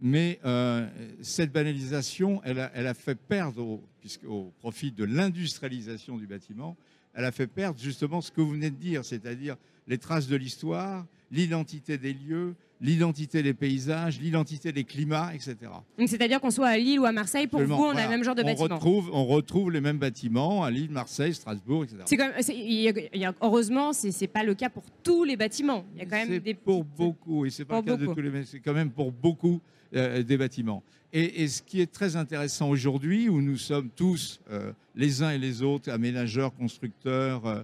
Mais 0.01 0.39
euh, 0.45 0.87
cette 1.23 1.53
banalisation, 1.53 2.41
elle 2.45 2.61
a, 2.61 2.71
elle 2.75 2.87
a 2.87 2.95
fait 2.95 3.15
perdre, 3.15 3.63
au, 3.63 3.83
puisque, 4.01 4.25
au 4.25 4.53
profit 4.61 4.93
de 4.93 5.05
l'industrialisation 5.05 6.17
du 6.19 6.27
bâtiment, 6.27 6.77
elle 7.15 7.25
a 7.25 7.33
fait 7.33 7.47
perdre 7.47 7.79
justement 7.81 8.21
ce 8.21 8.31
que 8.31 8.41
vous 8.43 8.51
venez 8.51 8.71
de 8.71 8.77
dire, 8.77 9.05
c'est-à-dire 9.05 9.57
les 9.89 9.97
traces 9.99 10.27
de 10.29 10.37
l'histoire, 10.37 11.07
l'identité 11.31 11.97
des 11.97 12.13
lieux, 12.13 12.55
l'identité 12.83 13.43
des 13.43 13.55
paysages, 13.55 14.21
l'identité 14.21 14.71
des 14.71 14.85
climats, 14.85 15.33
etc. 15.35 15.57
Donc, 15.99 16.09
C'est-à-dire 16.11 16.43
qu'on 16.43 16.51
soit 16.51 16.69
à 16.69 16.77
Lille 16.77 17.01
ou 17.01 17.07
à 17.07 17.13
Marseille, 17.13 17.47
pour 17.47 17.61
Absolument. 17.61 17.79
vous, 17.79 17.85
on 17.85 17.97
a 17.97 18.03
le 18.05 18.11
même 18.11 18.23
genre 18.23 18.35
de 18.35 18.43
on 18.43 18.45
bâtiment. 18.45 18.75
retrouve, 18.75 19.11
on 19.15 19.25
retrouve 19.25 19.71
les 19.71 19.81
mêmes 19.81 19.97
bâtiments 19.99 20.63
à 20.63 20.71
Lille, 20.71 20.91
Marseille, 20.91 21.33
Strasbourg, 21.33 21.85
etc. 21.85 22.03
C'est 22.05 22.17
quand 22.19 22.29
même- 22.29 22.43
c'est- 22.43 22.55
il 22.55 22.73
y 22.83 22.89
a- 22.89 22.93
il 23.15 23.21
y 23.21 23.25
a- 23.25 23.35
heureusement, 23.41 23.95
c'est 23.95 24.11
c'est 24.13 24.27
pas 24.27 24.45
le 24.45 24.55
cas 24.55 24.69
pour 24.69 24.83
tous 25.03 25.25
les 25.25 25.37
bâtiments. 25.39 25.87
Il 25.95 26.01
y 26.01 26.03
a 26.03 26.05
quand 26.05 26.17
même 26.29 26.39
des 26.39 26.53
pour 26.53 26.85
beaucoup, 26.85 27.47
et 27.47 27.51
c'est 27.51 27.65
pas 27.65 27.77
le 27.81 27.87
cas 27.87 27.97
de 27.97 28.05
tous 28.07 28.21
les, 28.21 28.31
mais 28.31 28.45
c'est 28.45 28.61
quand 28.61 28.75
même 28.75 28.91
pour 28.91 29.11
beaucoup 29.11 29.63
euh, 29.97 30.23
des 30.23 30.37
bâtiments. 30.37 30.83
Et, 31.13 31.49
ce 31.49 31.63
qui 31.63 31.81
est 31.81 31.91
très 31.91 32.17
intéressant 32.17 32.69
aujourd'hui, 32.69 33.29
où 33.29 33.41
nous 33.41 33.57
sommes 33.57 33.89
tous, 33.97 34.41
euh, 34.51 34.73
les 34.95 35.23
uns 35.23 35.31
et 35.31 35.39
les 35.39 35.63
autres, 35.63 35.91
aménageurs, 35.91 36.55
constructeurs, 36.55 37.47
euh, 37.47 37.63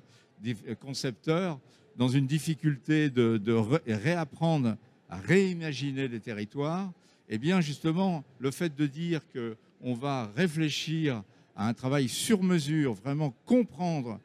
concepteurs, 0.81 1.59
dans 1.97 2.09
une 2.09 2.27
difficulté 2.27 3.11
de, 3.11 3.37
de 3.37 3.53
ré- 3.53 3.81
réapprendre 3.87 4.77
à 5.11 5.17
réimaginer 5.19 6.09
les 6.09 6.21
territoires, 6.21 6.91
eh 7.29 7.37
bien 7.39 7.61
justement, 7.61 8.25
le 8.39 8.51
fait 8.51 8.75
de 8.75 8.87
dire 8.87 9.21
que 9.35 9.57
on 9.83 9.95
va 9.95 10.31
réfléchir 10.37 11.23
à 11.55 11.69
un 11.69 11.75
travail 11.75 12.09
sur 12.09 12.43
mesure, 12.43 12.95
vraiment 12.95 13.35
comprendre 13.45 14.19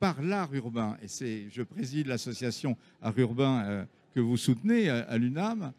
par 0.00 0.20
l'art 0.20 0.52
urbain, 0.52 0.98
et 1.02 1.46
je 1.50 1.62
préside 1.62 2.08
l'association 2.08 2.76
Art 3.00 3.18
Urbain 3.18 3.86
que 4.14 4.20
vous 4.20 4.36
soutenez 4.36 4.90
à 4.90 5.16
l'UNAM, 5.16 5.72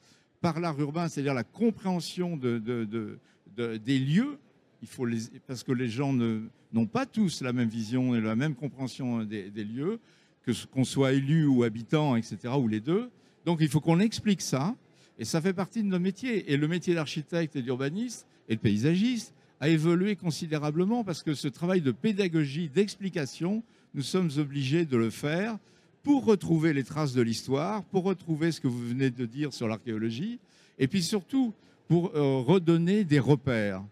par 0.46 0.60
l'art 0.60 0.80
urbain, 0.80 1.08
c'est-à-dire 1.08 1.34
la 1.34 1.44
compréhension 1.44 2.38
de, 2.38 2.60
de- 2.60 2.86
de- 2.86 3.18
de- 3.58 3.78
des 3.78 3.98
lieux, 3.98 4.38
il 4.84 4.88
faut 4.88 5.08
parce 5.48 5.64
que 5.64 5.72
les 5.72 5.90
gens 5.90 6.14
n'ont 6.14 6.86
pas 6.86 7.08
tous 7.08 7.42
la 7.42 7.52
même 7.52 7.68
vision 7.68 8.14
et 8.14 8.22
la 8.22 8.36
même 8.36 8.54
compréhension 8.54 9.24
des, 9.24 9.50
des 9.50 9.64
lieux, 9.64 9.98
que 10.44 10.52
qu'on 10.68 10.84
soit 10.84 11.14
élu 11.14 11.48
ou 11.48 11.64
habitant, 11.64 12.16
etc., 12.16 12.38
ou 12.60 12.68
les 12.68 12.80
deux. 12.80 13.10
Donc 13.44 13.58
il 13.62 13.70
faut 13.70 13.80
qu'on 13.82 14.00
explique 14.00 14.42
ça, 14.44 14.75
et 15.18 15.25
ça 15.25 15.42
fait 15.42 15.54
partie 15.54 15.82
de 15.82 15.88
nos 15.88 15.98
métiers. 16.00 16.52
Et 16.52 16.58
le 16.58 16.68
métier 16.68 16.94
d'architecte 16.94 17.56
et 17.56 17.64
d'urbaniste 17.64 18.28
et 18.48 18.56
de 18.56 18.62
paysagiste 18.62 19.34
a 19.60 19.70
évolué 19.70 20.16
considérablement 20.16 21.04
parce 21.04 21.24
que 21.24 21.34
ce 21.34 21.48
travail 21.48 21.82
de 21.82 21.92
pédagogie, 21.92 22.70
d'explication, 22.70 23.64
nous 23.96 24.04
sommes 24.04 24.30
obligés 24.38 24.86
de 24.86 24.96
le 24.98 25.10
faire 25.10 25.58
pour 26.06 26.24
retrouver 26.24 26.72
les 26.72 26.84
traces 26.86 27.14
de 27.14 27.22
l'histoire, 27.22 27.84
pour 27.84 28.04
retrouver 28.06 28.54
ce 28.54 28.62
que 28.62 28.68
vous 28.70 28.80
venez 28.88 29.10
de 29.10 29.26
dire 29.26 29.52
sur 29.54 29.68
l'archéologie, 29.68 30.40
et 30.80 30.88
puis 30.88 31.04
surtout 31.04 31.54
pour 31.90 32.12
euh, 32.16 32.40
redonner 32.40 33.04
des 33.04 33.20
repères. 33.20 33.84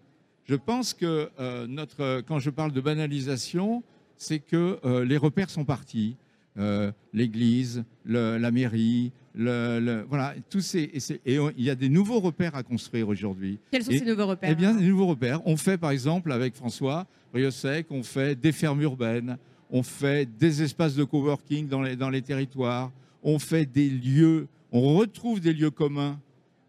Je 0.45 0.55
pense 0.55 0.93
que 0.93 1.29
euh, 1.39 1.67
notre, 1.67 2.21
quand 2.27 2.39
je 2.39 2.49
parle 2.49 2.71
de 2.71 2.81
banalisation, 2.81 3.83
c'est 4.17 4.39
que 4.39 4.79
euh, 4.85 5.03
les 5.03 5.17
repères 5.17 5.49
sont 5.49 5.65
partis. 5.65 6.15
L'église, 7.13 7.83
la 8.05 8.51
mairie, 8.51 9.11
le, 9.35 9.79
le- 9.79 10.05
voilà, 10.07 10.35
tous 10.51 10.61
ces, 10.61 10.87
et, 10.93 10.99
c'est- 10.99 11.19
et 11.25 11.39
on- 11.39 11.49
il 11.57 11.63
y 11.63 11.69
a 11.71 11.75
des 11.75 11.89
nouveaux 11.89 12.19
repères 12.19 12.55
à 12.55 12.61
construire 12.61 13.07
aujourd'hui. 13.07 13.57
Quels 13.71 13.83
sont 13.83 13.91
Et- 13.91 13.97
ces 13.97 14.05
nouveaux 14.05 14.27
repères? 14.27 14.51
Eh 14.51 14.55
bien, 14.55 14.75
des 14.75 14.85
nouveaux 14.85 15.07
repères. 15.07 15.41
On 15.47 15.57
fait, 15.57 15.79
par 15.79 15.89
exemple, 15.89 16.31
avec 16.31 16.53
François 16.53 17.07
Riosec, 17.33 17.87
on 17.89 18.03
fait 18.03 18.39
des 18.39 18.51
fermes 18.51 18.81
urbaines, 18.83 19.37
on 19.73 19.81
fait 19.81 20.29
des 20.37 20.61
espaces 20.61 20.93
de 20.93 21.03
coworking 21.03 21.67
dans 21.67 21.81
les, 21.81 22.21
territoires, 22.21 22.91
on 23.23 23.39
fait 23.39 23.65
des 23.65 23.89
lieux, 23.89 24.47
on 24.71 24.95
retrouve 24.95 25.39
des 25.39 25.51
lieux 25.51 25.71
communs 25.71 26.19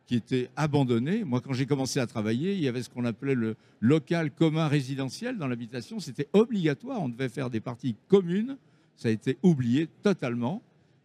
qui 0.06 0.16
étaient 0.16 0.49
abandonnés. 0.56 1.23
Moi, 1.23 1.42
quand 1.42 1.52
j'ai 1.52 1.66
commencé 1.66 2.00
à 2.00 2.06
travailler, 2.06 2.54
il 2.54 2.61
y 2.61 2.68
avait 2.68 2.82
ce 2.82 2.88
qu'on 2.88 3.04
appelait 3.04 3.34
le 3.34 3.56
local 3.80 4.30
commun 4.30 4.68
résidentiel 4.68 5.37
dans 5.37 5.46
l'habitation. 5.46 6.00
C'était 6.00 6.28
obligatoire. 6.32 7.02
On 7.02 7.11
devait 7.11 7.28
faire 7.28 7.50
des 7.50 7.61
parties 7.61 7.94
communes. 8.08 8.56
Ça 8.96 9.08
a 9.08 9.11
été 9.11 9.37
oublié 9.42 9.87
totalement. 10.02 10.62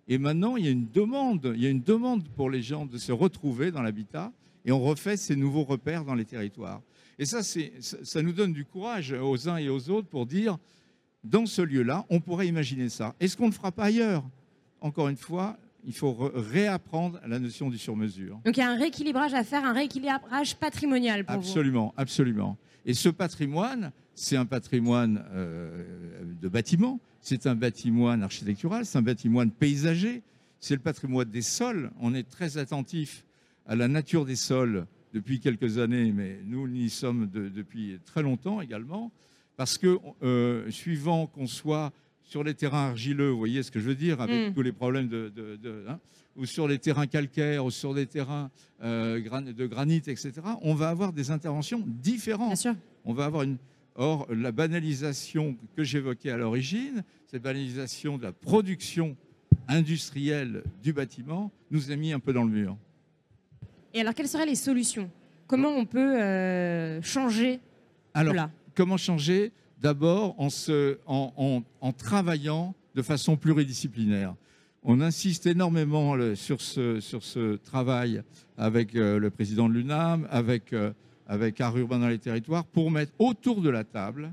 Et 0.07 0.17
maintenant, 0.17 0.55
il 0.55 0.65
y 0.65 0.67
a 0.69 0.71
une 0.71 0.89
demande. 0.89 1.51
Il 1.53 1.61
y 1.61 1.67
a 1.67 1.69
une 1.69 1.83
demande 1.83 2.27
pour 2.29 2.49
les 2.49 2.61
gens 2.61 2.85
de 2.85 2.97
se 2.97 3.11
retrouver 3.11 3.71
dans 3.71 3.81
l'habitat. 3.81 4.31
Et 4.63 4.71
on 4.71 4.79
refait 4.79 5.17
ces 5.17 5.35
nouveaux 5.35 5.63
repères 5.65 6.05
dans 6.05 6.15
les 6.15 6.25
territoires. 6.25 6.81
Et 7.17 7.25
ça, 7.25 7.41
ça 7.43 8.21
nous 8.21 8.31
donne 8.31 8.53
du 8.53 8.63
courage 8.63 9.11
aux 9.11 9.49
uns 9.49 9.57
et 9.57 9.67
aux 9.67 9.89
autres 9.89 10.07
pour 10.07 10.25
dire, 10.25 10.57
dans 11.23 11.45
ce 11.45 11.61
lieu-là, 11.61 12.05
on 12.09 12.19
pourrait 12.19 12.47
imaginer 12.47 12.89
ça. 12.89 13.15
Est-ce 13.19 13.35
qu'on 13.35 13.45
ne 13.45 13.49
le 13.49 13.55
fera 13.55 13.71
pas 13.71 13.85
ailleurs? 13.85 14.23
Encore 14.81 15.09
une 15.09 15.17
fois, 15.17 15.57
il 15.85 15.93
faut 15.93 16.11
re- 16.11 16.31
réapprendre 16.33 17.19
la 17.27 17.39
notion 17.39 17.69
du 17.69 17.77
sur-mesure. 17.77 18.39
Donc 18.45 18.55
il 18.57 18.59
y 18.59 18.63
a 18.63 18.69
un 18.71 18.77
rééquilibrage 18.77 19.33
à 19.33 19.43
faire, 19.43 19.65
un 19.65 19.73
rééquilibrage 19.73 20.55
patrimonial 20.57 21.25
pour 21.25 21.35
vous? 21.35 21.41
Absolument, 21.41 21.93
absolument. 21.97 22.57
Et 22.85 22.93
ce 22.93 23.09
patrimoine, 23.09 23.91
c'est 24.15 24.37
un 24.37 24.45
patrimoine 24.45 25.23
euh, 25.31 25.83
de 26.41 26.47
bâtiment, 26.47 26.99
c'est 27.21 27.47
un 27.47 27.55
patrimoine 27.55 28.23
architectural, 28.23 28.85
c'est 28.85 28.97
un 28.97 29.03
patrimoine 29.03 29.51
paysager, 29.51 30.21
c'est 30.61 30.75
le 30.75 30.81
patrimoine 30.81 31.29
des 31.29 31.41
sols. 31.41 31.91
On 31.99 32.13
est 32.13 32.27
très 32.29 32.57
attentif 32.57 33.25
à 33.67 33.75
la 33.75 33.87
nature 33.87 34.25
des 34.25 34.35
sols 34.37 34.85
depuis 35.13 35.39
quelques 35.39 35.77
années, 35.77 36.11
mais 36.13 36.39
nous 36.45 36.67
y 36.67 36.89
sommes 36.89 37.27
de- 37.29 37.49
depuis 37.49 37.99
très 38.05 38.21
longtemps 38.21 38.61
également, 38.61 39.11
parce 39.59 39.77
que 39.77 39.99
euh, 40.23 40.71
suivant 40.71 41.27
qu'on 41.27 41.45
soit 41.45 41.91
sur 42.23 42.45
les 42.45 42.53
terrains 42.53 42.87
argileux, 42.91 43.29
vous 43.31 43.37
voyez 43.39 43.61
ce 43.61 43.71
que 43.71 43.81
je 43.81 43.89
veux 43.89 43.95
dire, 43.95 44.21
avec 44.21 44.51
Mm. 44.51 44.53
tous 44.53 44.61
les 44.61 44.71
problèmes 44.71 45.09
de, 45.09 45.27
de- 45.35 45.57
de- 45.57 45.83
hein, 45.89 45.99
ou 46.37 46.45
sur 46.45 46.65
les 46.65 46.79
terrains 46.79 47.07
calcaires, 47.07 47.65
ou 47.65 47.69
sur 47.69 47.93
les 47.93 48.05
terrains 48.05 48.49
euh, 48.81 49.19
de 49.51 49.67
granit, 49.67 49.97
etc., 50.07 50.31
on 50.61 50.75
va 50.75 50.87
avoir 50.87 51.11
des 51.11 51.29
interventions 51.29 51.83
différentes 51.85 52.47
Bien 52.47 52.55
sûr. 52.55 52.75
on 53.03 53.11
va 53.13 53.25
avoir 53.25 53.43
une. 53.43 53.57
Or, 53.95 54.27
la 54.33 54.53
banalisation 54.53 55.57
que 55.75 55.83
j'évoquais 55.83 56.31
à 56.31 56.37
l'origine, 56.37 57.03
cette 57.27 57.41
banalisation 57.43 58.17
de 58.17 58.23
la 58.23 58.31
production 58.31 59.17
industrielle 59.67 60.63
du 60.81 60.93
bâtiment, 60.93 61.51
nous 61.69 61.91
a 61.91 61.97
mis 61.97 62.13
un 62.13 62.19
peu 62.21 62.31
dans 62.31 62.43
le 62.45 62.49
mur. 62.51 62.77
Et 63.93 63.99
alors, 63.99 64.13
quelles 64.13 64.29
seraient 64.29 64.45
les 64.45 64.55
solutions? 64.55 65.11
Comment 65.47 65.71
on 65.75 65.85
peut 65.85 66.21
euh, 66.21 67.01
changer 67.01 67.59
Alors, 68.13 68.33
cela? 68.33 68.51
Comment 68.79 68.95
changer 68.95 69.51
D'abord 69.81 70.35
en, 70.39 70.49
se- 70.49 70.97
en, 71.05 71.33
en- 71.35 71.63
en 71.81 71.91
travaillant 71.91 72.73
de 72.95 73.01
façon 73.01 73.35
pluridisciplinaire. 73.35 74.35
On 74.83 75.01
insiste 75.01 75.45
énormément 75.47 76.15
le- 76.15 76.33
sur, 76.35 76.61
ce, 76.61 77.01
sur 77.01 77.23
ce 77.23 77.57
travail 77.57 78.21
avec 78.57 78.95
euh, 78.95 79.19
le 79.19 79.29
président 79.29 79.67
de 79.67 79.73
l'UNAM, 79.73 80.27
avec, 80.31 80.71
euh, 80.71 80.91
avec 81.27 81.59
Art 81.59 81.77
Urbain 81.77 81.99
dans 81.99 82.07
les 82.07 82.19
territoires, 82.19 82.63
pour 82.65 82.89
mettre 82.89 83.11
autour 83.19 83.59
de 83.61 83.69
la 83.69 83.83
table, 83.83 84.31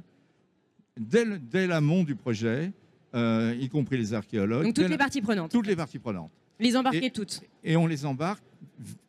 dès, 0.97 1.25
le- 1.25 1.39
dès 1.41 1.67
l'amont 1.67 2.05
du 2.05 2.15
projet, 2.15 2.73
euh, 3.17 3.53
y 3.61 3.69
compris 3.69 3.99
les 3.99 4.15
archéologues, 4.15 4.63
Donc 4.65 4.75
toutes 4.75 4.89
les 4.89 4.97
parties 4.99 5.23
prenantes. 5.23 5.51
toutes 5.51 5.67
les 5.67 5.75
parties 5.77 5.99
prenantes. 5.99 6.31
Les 6.61 6.77
embarquer 6.77 7.07
Et- 7.07 7.11
toutes. 7.11 7.41
Et 7.65 7.77
on 7.77 7.87
les 7.89 8.05
embarque 8.07 8.43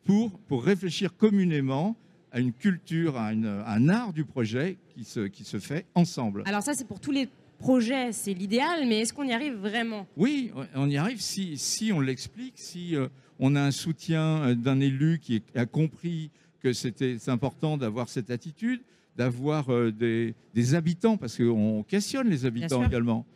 pour, 0.04 0.32
pour 0.48 0.64
réfléchir 0.64 1.16
communément 1.16 1.96
à 2.32 2.40
une 2.40 2.52
culture, 2.52 3.16
à, 3.16 3.32
une- 3.32 3.46
à 3.46 3.72
un 3.72 3.88
art 3.88 4.12
du 4.12 4.24
projet 4.24 4.76
qui 4.94 5.04
se, 5.04 5.20
qui 5.28 5.44
se 5.44 5.58
fait 5.58 5.86
ensemble. 5.94 6.42
Alors 6.46 6.62
ça, 6.62 6.74
c'est 6.74 6.86
pour 6.86 7.00
tous 7.00 7.10
les 7.12 7.28
projets, 7.58 8.12
c'est 8.12 8.34
l'idéal, 8.34 8.86
mais 8.86 9.00
est-ce 9.00 9.12
qu'on 9.12 9.24
y 9.24 9.32
arrive 9.32 9.54
vraiment? 9.54 10.06
Oui, 10.16 10.52
on 10.74 10.88
y 10.88 10.96
arrive 10.96 11.20
si, 11.20 11.56
si 11.58 11.90
on 11.92 12.00
l'explique, 12.00 12.54
si 12.56 12.94
euh, 12.94 13.08
on 13.40 13.56
a 13.56 13.60
un 13.62 13.70
soutien 13.72 14.42
euh, 14.42 14.54
d'un 14.54 14.78
élu 14.80 15.18
qui 15.20 15.42
a 15.56 15.66
compris 15.66 16.30
que 16.60 16.72
c'était 16.72 17.16
important 17.28 17.76
d'avoir 17.76 18.08
cette 18.08 18.30
attitude, 18.30 18.80
d'avoir 19.16 19.72
euh, 19.72 19.90
des, 19.90 20.34
des 20.54 20.74
habitants, 20.74 21.16
parce 21.16 21.36
qu'on 21.36 21.82
questionne 21.82 22.28
les 22.28 22.46
habitants 22.46 22.84
également, 22.84 23.26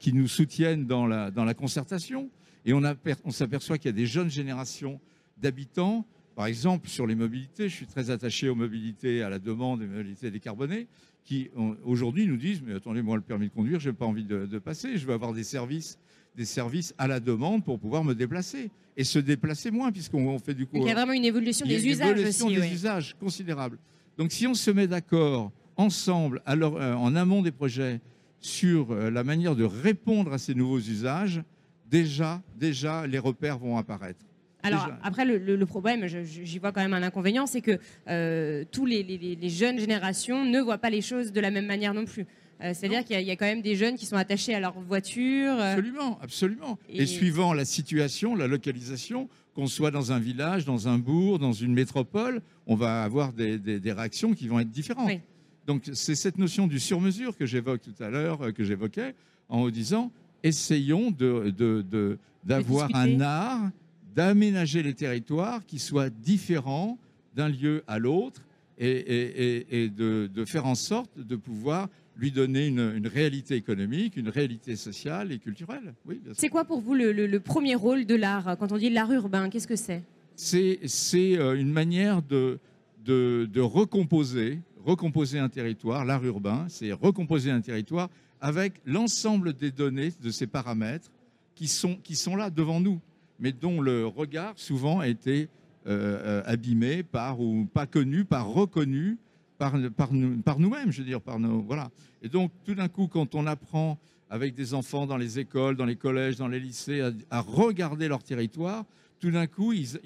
qui 0.00 0.12
nous 0.14 0.26
soutiennent 0.28 0.86
dans 0.86 1.06
la, 1.06 1.30
dans 1.30 1.44
la 1.44 1.52
concertation. 1.52 2.30
Et 2.64 2.72
on, 2.72 2.80
on 3.24 3.30
s'aperçoit 3.30 3.76
qu'il 3.76 3.90
y 3.90 3.94
a 3.94 3.96
des 3.96 4.06
jeunes 4.06 4.30
générations 4.30 5.00
d'habitants. 5.36 6.06
Par 6.36 6.46
exemple, 6.46 6.86
sur 6.88 7.06
les 7.06 7.14
mobilités, 7.14 7.70
je 7.70 7.74
suis 7.74 7.86
très 7.86 8.10
attaché 8.10 8.50
aux 8.50 8.54
mobilités 8.54 9.22
à 9.22 9.30
la 9.30 9.38
demande 9.38 9.82
et 9.82 9.86
mobilités 9.86 10.30
décarbonées, 10.30 10.86
qui 11.24 11.50
aujourd'hui 11.82 12.26
nous 12.26 12.36
disent 12.36 12.60
Mais 12.64 12.74
attendez, 12.74 13.00
moi, 13.00 13.16
le 13.16 13.22
permis 13.22 13.48
de 13.48 13.52
conduire, 13.54 13.80
je 13.80 13.88
n'ai 13.88 13.96
pas 13.96 14.04
envie 14.04 14.24
de, 14.24 14.44
de 14.44 14.58
passer, 14.58 14.98
je 14.98 15.06
veux 15.06 15.14
avoir 15.14 15.32
des 15.32 15.44
services, 15.44 15.98
des 16.36 16.44
services 16.44 16.94
à 16.98 17.06
la 17.08 17.20
demande 17.20 17.64
pour 17.64 17.78
pouvoir 17.80 18.04
me 18.04 18.14
déplacer. 18.14 18.70
Et 18.98 19.04
se 19.04 19.18
déplacer 19.18 19.70
moins, 19.70 19.92
puisqu'on 19.92 20.26
on 20.26 20.38
fait 20.38 20.54
du 20.54 20.66
coup. 20.66 20.76
Il 20.76 20.84
y 20.84 20.90
a 20.90 20.94
vraiment 20.94 21.12
une 21.12 21.24
évolution 21.24 21.66
des 21.66 21.82
une 21.84 21.90
usages 21.90 22.10
évolution 22.10 22.46
aussi. 22.46 22.54
des 22.54 22.60
oui. 22.62 22.72
usages 22.72 23.16
considérable. 23.18 23.78
Donc, 24.16 24.32
si 24.32 24.46
on 24.46 24.54
se 24.54 24.70
met 24.70 24.86
d'accord 24.86 25.52
ensemble, 25.76 26.40
alors, 26.46 26.76
euh, 26.80 26.94
en 26.94 27.14
amont 27.14 27.42
des 27.42 27.50
projets, 27.52 28.00
sur 28.40 28.92
euh, 28.92 29.10
la 29.10 29.24
manière 29.24 29.56
de 29.56 29.64
répondre 29.64 30.32
à 30.32 30.38
ces 30.38 30.54
nouveaux 30.54 30.78
usages, 30.78 31.42
déjà, 31.90 32.42
déjà, 32.58 33.06
les 33.06 33.18
repères 33.18 33.58
vont 33.58 33.76
apparaître. 33.76 34.24
Alors 34.66 34.84
Déjà. 34.86 34.98
après, 35.02 35.24
le, 35.24 35.38
le- 35.38 35.56
le 35.56 35.66
problème, 35.66 36.06
j'y 36.06 36.58
vois 36.58 36.72
quand 36.72 36.80
même 36.80 36.94
un 36.94 37.02
inconvénient, 37.02 37.46
c'est 37.46 37.60
que 37.60 37.78
euh, 38.08 38.64
tous 38.72 38.86
les, 38.86 39.02
les- 39.02 39.18
les- 39.18 39.36
les 39.36 39.48
jeunes 39.48 39.78
générations 39.78 40.44
ne 40.44 40.60
voient 40.60 40.78
pas 40.78 40.90
les 40.90 41.02
choses 41.02 41.32
de 41.32 41.40
la 41.40 41.50
même 41.50 41.66
manière 41.66 41.94
non 41.94 42.04
plus. 42.04 42.26
Euh, 42.62 42.72
C'est-à-dire 42.74 43.04
qu'il 43.04 43.14
y, 43.14 43.18
a- 43.18 43.20
il 43.20 43.26
y 43.26 43.30
a 43.30 43.36
quand 43.36 43.44
même 43.44 43.60
des 43.62 43.76
jeunes 43.76 43.96
qui 43.96 44.06
sont 44.06 44.16
attachés 44.16 44.54
à 44.54 44.60
leur 44.60 44.78
voiture. 44.80 45.52
euh, 45.52 45.72
Absolument, 45.74 46.18
absolument. 46.22 46.78
Et... 46.88 47.02
Et- 47.02 47.06
suivant 47.06 47.52
la 47.52 47.64
situation, 47.66 48.34
la 48.34 48.46
localisation, 48.46 49.28
qu'on 49.54 49.66
soit 49.66 49.90
dans 49.90 50.10
un 50.12 50.18
village, 50.18 50.64
dans 50.64 50.88
un 50.88 50.98
bourg, 50.98 51.38
dans 51.38 51.52
une 51.52 51.72
métropole, 51.74 52.40
on 52.66 52.74
va 52.74 53.02
avoir 53.04 53.32
des, 53.32 53.58
des- 53.58 53.78
des 53.80 53.92
réactions 53.92 54.32
qui 54.34 54.48
vont 54.48 54.58
être 54.60 54.70
différentes. 54.70 55.06
Oui. 55.06 55.20
Donc 55.66 55.82
c'est 55.92 56.14
cette 56.14 56.38
notion 56.38 56.66
du 56.66 56.78
sur-mesure 56.80 57.36
que 57.36 57.44
j'évoque 57.44 57.82
tout 57.82 58.02
à 58.02 58.08
l'heure, 58.08 58.40
euh, 58.42 58.52
que 58.52 58.64
j'évoquais, 58.64 59.14
en 59.48 59.68
disant, 59.68 60.10
essayons 60.42 61.10
de- 61.10 61.50
de- 61.56 61.84
de- 61.90 62.18
d'avoir 62.44 62.88
un 62.94 63.20
art, 63.20 63.70
d'aménager 64.16 64.82
les 64.82 64.94
territoires 64.94 65.64
qui 65.66 65.78
soient 65.78 66.10
différents 66.10 66.98
d'un 67.34 67.48
lieu 67.50 67.84
à 67.86 67.98
l'autre 67.98 68.40
et, 68.78 68.88
et- 68.88 69.58
et- 69.58 69.82
et 69.84 69.88
de, 69.90 70.28
de 70.32 70.44
faire 70.46 70.66
en 70.66 70.74
sorte 70.74 71.18
de 71.18 71.36
pouvoir 71.36 71.88
lui 72.16 72.30
donner 72.32 72.66
une, 72.66 72.94
une 72.96 73.06
réalité 73.06 73.56
économique, 73.56 74.16
une 74.16 74.30
réalité 74.30 74.74
sociale 74.74 75.32
et 75.32 75.38
culturelle. 75.38 75.94
Oui. 76.06 76.18
C'est 76.32 76.48
quoi 76.48 76.64
pour 76.64 76.80
vous 76.80 76.94
le, 76.94 77.12
le- 77.12 77.26
le 77.26 77.40
premier 77.40 77.74
rôle 77.74 78.06
de 78.06 78.14
l'art 78.14 78.56
Quand 78.58 78.72
on 78.72 78.78
dit 78.78 78.88
l'art 78.88 79.12
urbain, 79.12 79.50
qu'est-ce 79.50 79.68
que 79.68 79.76
c'est? 79.76 80.02
C'est 80.34 80.80
c'est, 80.86 81.36
euh, 81.38 81.54
une 81.60 81.70
manière 81.70 82.22
de, 82.22 82.58
de, 83.04 83.46
de 83.52 83.60
recomposer, 83.60 84.60
recomposer 84.82 85.38
un 85.38 85.50
territoire, 85.50 86.06
l'art 86.06 86.24
urbain, 86.24 86.64
c'est 86.70 86.90
recomposer 86.92 87.50
un 87.50 87.60
territoire 87.60 88.08
avec 88.40 88.72
l'ensemble 88.86 89.52
des 89.52 89.70
données 89.70 90.12
de 90.22 90.30
ces 90.30 90.46
paramètres 90.46 91.10
qui 91.54 91.68
sont, 91.68 91.96
qui 92.02 92.14
sont 92.16 92.36
là 92.36 92.48
devant 92.50 92.80
nous, 92.80 92.98
mais 93.38 93.52
dont 93.52 93.80
le 93.80 94.06
regard 94.06 94.54
souvent 94.56 95.00
a 95.00 95.08
été 95.08 95.48
euh, 95.86 96.40
euh, 96.40 96.42
abîmé 96.46 97.02
par, 97.02 97.40
ou 97.40 97.66
pas 97.72 97.86
connu, 97.86 98.24
pas 98.24 98.42
reconnu 98.42 99.18
par, 99.58 99.74
par, 99.96 100.12
nous, 100.12 100.36
par 100.42 100.58
nous-mêmes, 100.58 100.90
je 100.92 100.98
veux 100.98 101.06
dire, 101.08 101.20
par 101.20 101.38
nos, 101.38 101.60
voilà. 101.62 101.90
Et 102.22 102.28
donc, 102.28 102.50
tout 102.64 102.74
d'un 102.74 102.88
coup, 102.88 103.06
quand 103.06 103.34
on 103.34 103.46
apprend 103.46 103.98
avec 104.28 104.54
des 104.54 104.74
enfants 104.74 105.06
dans 105.06 105.16
les 105.16 105.38
écoles, 105.38 105.76
dans 105.76 105.84
les 105.84 105.96
collèges, 105.96 106.36
dans 106.36 106.48
les 106.48 106.58
lycées, 106.60 107.00
à, 107.30 107.40
regarder 107.40 108.08
leur 108.08 108.22
territoire, 108.22 108.84
tout 109.20 109.30
d'un 109.30 109.46
coup, 109.46 109.72
ils- 109.72 109.98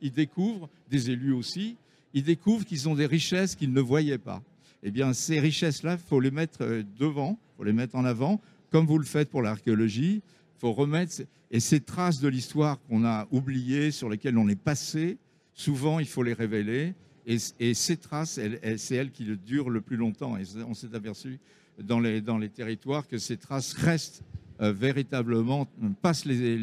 ils 0.00 0.12
découvrent, 0.12 0.68
des 0.90 1.10
élus 1.10 1.32
aussi, 1.32 1.76
ils 2.12 2.22
découvrent 2.22 2.64
qu'ils 2.64 2.88
ont 2.88 2.94
des 2.94 3.06
richesses 3.06 3.54
qu'ils 3.56 3.72
ne 3.72 3.80
voyaient 3.80 4.18
pas. 4.18 4.42
Eh 4.82 4.90
bien, 4.90 5.12
ces 5.14 5.40
richesses-là, 5.40 5.94
il 5.94 5.98
faut 6.08 6.20
les 6.20 6.30
mettre 6.30 6.58
euh, 6.62 6.82
devant, 6.98 7.38
il 7.40 7.56
faut 7.56 7.64
les 7.64 7.72
mettre 7.72 7.96
en 7.96 8.04
avant, 8.04 8.40
comme 8.70 8.86
vous 8.86 8.98
le 8.98 9.04
faites 9.06 9.30
pour 9.30 9.40
l'archéologie. 9.42 10.20
Faut 10.64 10.72
remettre, 10.72 11.20
et 11.50 11.60
ces 11.60 11.80
traces 11.80 12.20
de 12.20 12.28
l'histoire 12.28 12.80
qu'on 12.88 13.04
a 13.04 13.28
oubliées, 13.30 13.90
sur 13.90 14.08
lesquelles 14.08 14.38
on 14.38 14.48
est 14.48 14.58
passé, 14.58 15.18
souvent, 15.52 15.98
il 15.98 16.06
faut 16.06 16.22
les 16.22 16.32
révéler. 16.32 16.94
Et, 17.26 17.74
ces 17.74 17.98
traces, 17.98 18.40
c'est 18.78 18.94
elles 18.94 19.10
qui 19.10 19.26
durent 19.36 19.68
le 19.68 19.82
plus 19.82 19.98
longtemps. 19.98 20.38
Et 20.38 20.44
on 20.66 20.72
s'est 20.72 20.94
aperçu 20.94 21.38
dans 21.78 22.00
les 22.00 22.48
territoires 22.48 23.06
que 23.06 23.18
ces 23.18 23.36
traces 23.36 23.74
restent 23.74 24.22
euh, 24.60 24.72
véritablement, 24.72 25.66
passent, 26.02 26.24
les, 26.24 26.56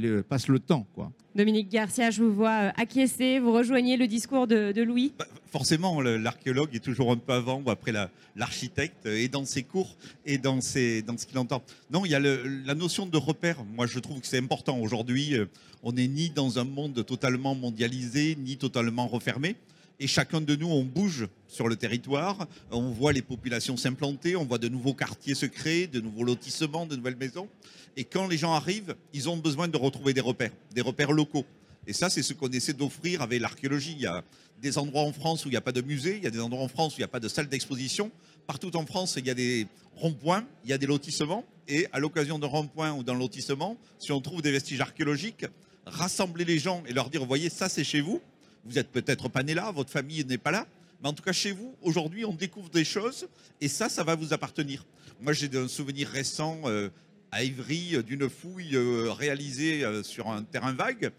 le 0.48 0.60
temps. 0.60 0.86
Quoi. 0.96 1.12
Dominique 1.36 1.70
Garcia, 1.70 2.12
je 2.12 2.24
vous 2.24 2.34
vois 2.34 2.50
euh, 2.64 2.72
acquiescer. 2.76 3.40
Vous 3.40 3.52
rejoignez 3.54 3.98
le 3.98 4.08
discours 4.08 4.48
de, 4.48 4.72
de 4.72 4.82
Louis? 4.82 5.14
Bah, 5.18 5.26
forcément, 5.52 6.02
l'archéologue 6.02 6.70
est 6.74 6.84
toujours 6.84 7.12
un 7.12 7.18
peu 7.18 7.34
avant 7.34 7.62
ou 7.66 7.70
après 7.70 7.92
la- 7.92 8.10
l'architecte, 8.36 9.06
euh, 9.06 9.18
et 9.18 9.28
dans 9.28 9.46
ses 9.46 9.64
cours, 9.64 9.96
et 10.26 10.38
dans, 10.38 10.60
ses, 10.62 11.02
dans 11.02 11.18
ce 11.18 11.26
qu'il 11.26 11.38
entend. 11.38 11.62
Non, 11.92 12.06
il 12.06 12.12
y 12.12 12.16
a 12.16 12.20
le- 12.20 12.44
la 12.66 12.76
notion 12.76 13.06
de 13.06 13.18
repère. 13.18 13.58
Moi, 13.76 13.88
je 13.88 14.00
trouve 14.00 14.20
que 14.20 14.28
c'est 14.28 14.40
important. 14.40 14.78
Aujourd'hui, 14.80 15.36
on 15.84 15.94
n'est 15.94 16.08
ni 16.08 16.30
dans 16.30 16.60
un 16.60 16.64
monde 16.64 17.06
totalement 17.06 17.56
mondialisé, 17.56 18.38
ni 18.40 18.58
totalement 18.58 19.08
refermé. 19.08 19.56
Et 20.04 20.08
chacun 20.08 20.42
de 20.42 20.56
nous, 20.56 20.68
on 20.68 20.84
bouge 20.84 21.28
sur 21.48 21.68
le 21.68 21.76
territoire, 21.76 22.48
on 22.72 22.90
voit 22.90 23.14
les 23.14 23.22
populations 23.22 23.78
s'implanter, 23.78 24.36
on 24.36 24.46
voit 24.46 24.58
de 24.58 24.68
nouveaux 24.68 24.96
quartiers 24.96 25.36
se 25.36 25.46
créer, 25.46 25.86
de 25.86 26.02
nouveaux 26.02 26.24
lotissements, 26.24 26.88
de 26.88 26.96
nouvelles 26.96 27.18
maisons. 27.18 27.48
Et 27.96 28.04
quand 28.04 28.28
les 28.28 28.40
gens 28.40 28.54
arrivent, 28.54 28.96
ils 29.14 29.30
ont 29.30 29.38
besoin 29.38 29.68
de 29.68 29.78
retrouver 29.78 30.16
des 30.16 30.22
repères, 30.22 30.50
des 30.74 30.82
repères 30.82 31.12
locaux. 31.12 31.46
Et 31.86 31.94
ça, 31.94 32.10
c'est 32.10 32.24
ce 32.24 32.34
qu'on 32.34 32.50
essaie 32.50 32.74
d'offrir 32.74 33.22
avec 33.22 33.40
l'archéologie. 33.40 33.92
Il 33.92 34.02
y 34.02 34.08
a 34.08 34.24
des 34.60 34.80
endroits 34.80 35.04
en 35.04 35.14
France 35.14 35.46
où 35.46 35.50
il 35.50 35.52
n'y 35.52 35.58
a 35.58 35.62
pas 35.62 35.72
de 35.72 35.82
musée, 35.82 36.18
il 36.18 36.24
y 36.24 36.28
a 36.28 36.32
des 36.32 36.42
endroits 36.42 36.64
en 36.64 36.68
France 36.68 36.94
où 36.94 36.96
il 36.98 37.02
n'y 37.02 37.06
a 37.06 37.08
pas 37.08 37.20
de 37.20 37.28
salle 37.28 37.48
d'exposition. 37.48 38.10
Partout 38.48 38.76
en 38.76 38.88
France, 38.88 39.18
il 39.20 39.28
y 39.28 39.30
a 39.30 39.36
des 39.36 39.68
ronds-points, 39.98 40.48
il 40.64 40.72
y 40.72 40.74
a 40.74 40.80
des 40.80 40.88
lotissements. 40.88 41.46
Et 41.68 41.86
à 41.94 42.00
l'occasion 42.00 42.40
d'un 42.40 42.48
rond-point 42.48 42.92
ou 42.94 43.04
d'un 43.04 43.14
lotissement, 43.14 43.78
si 44.00 44.12
on 44.12 44.20
trouve 44.20 44.42
des 44.42 44.52
vestiges 44.52 44.82
archéologiques, 44.82 45.46
rassembler 45.86 46.44
les 46.44 46.58
gens 46.58 46.82
et 46.88 46.94
leur 46.94 47.12
dire, 47.12 47.24
voyez, 47.24 47.52
ça 47.52 47.70
c'est 47.70 47.84
chez 47.84 48.02
vous. 48.02 48.20
Vous 48.66 48.78
êtes 48.78 48.92
peut-être 48.92 49.30
pas 49.30 49.44
né 49.44 49.54
là, 49.54 49.72
votre 49.72 49.90
famille 49.90 50.24
n'est 50.26 50.38
pas 50.38 50.52
là. 50.52 50.68
Mais 51.02 51.10
en 51.10 51.14
tout 51.14 51.24
cas, 51.24 51.32
chez 51.32 51.52
vous, 51.52 51.76
aujourd'hui, 51.82 52.26
on 52.26 52.34
découvre 52.34 52.70
des 52.70 52.84
choses 52.84 53.28
et 53.60 53.68
ça, 53.68 53.90
ça 53.90 54.04
va 54.04 54.16
vous 54.16 54.34
appartenir. 54.34 54.86
Moi, 55.20 55.34
j'ai 55.34 55.50
un 55.58 55.68
souvenir 55.68 56.08
récent 56.08 56.62
euh, 56.66 56.90
à 57.32 57.44
Ivry 57.44 57.96
euh, 57.96 58.04
d'une 58.04 58.30
fouille 58.30 58.76
euh, 58.76 59.12
réalisée 59.12 59.84
sur 60.04 60.30
un 60.30 60.44
terrain 60.44 60.74
vague. 60.74 61.12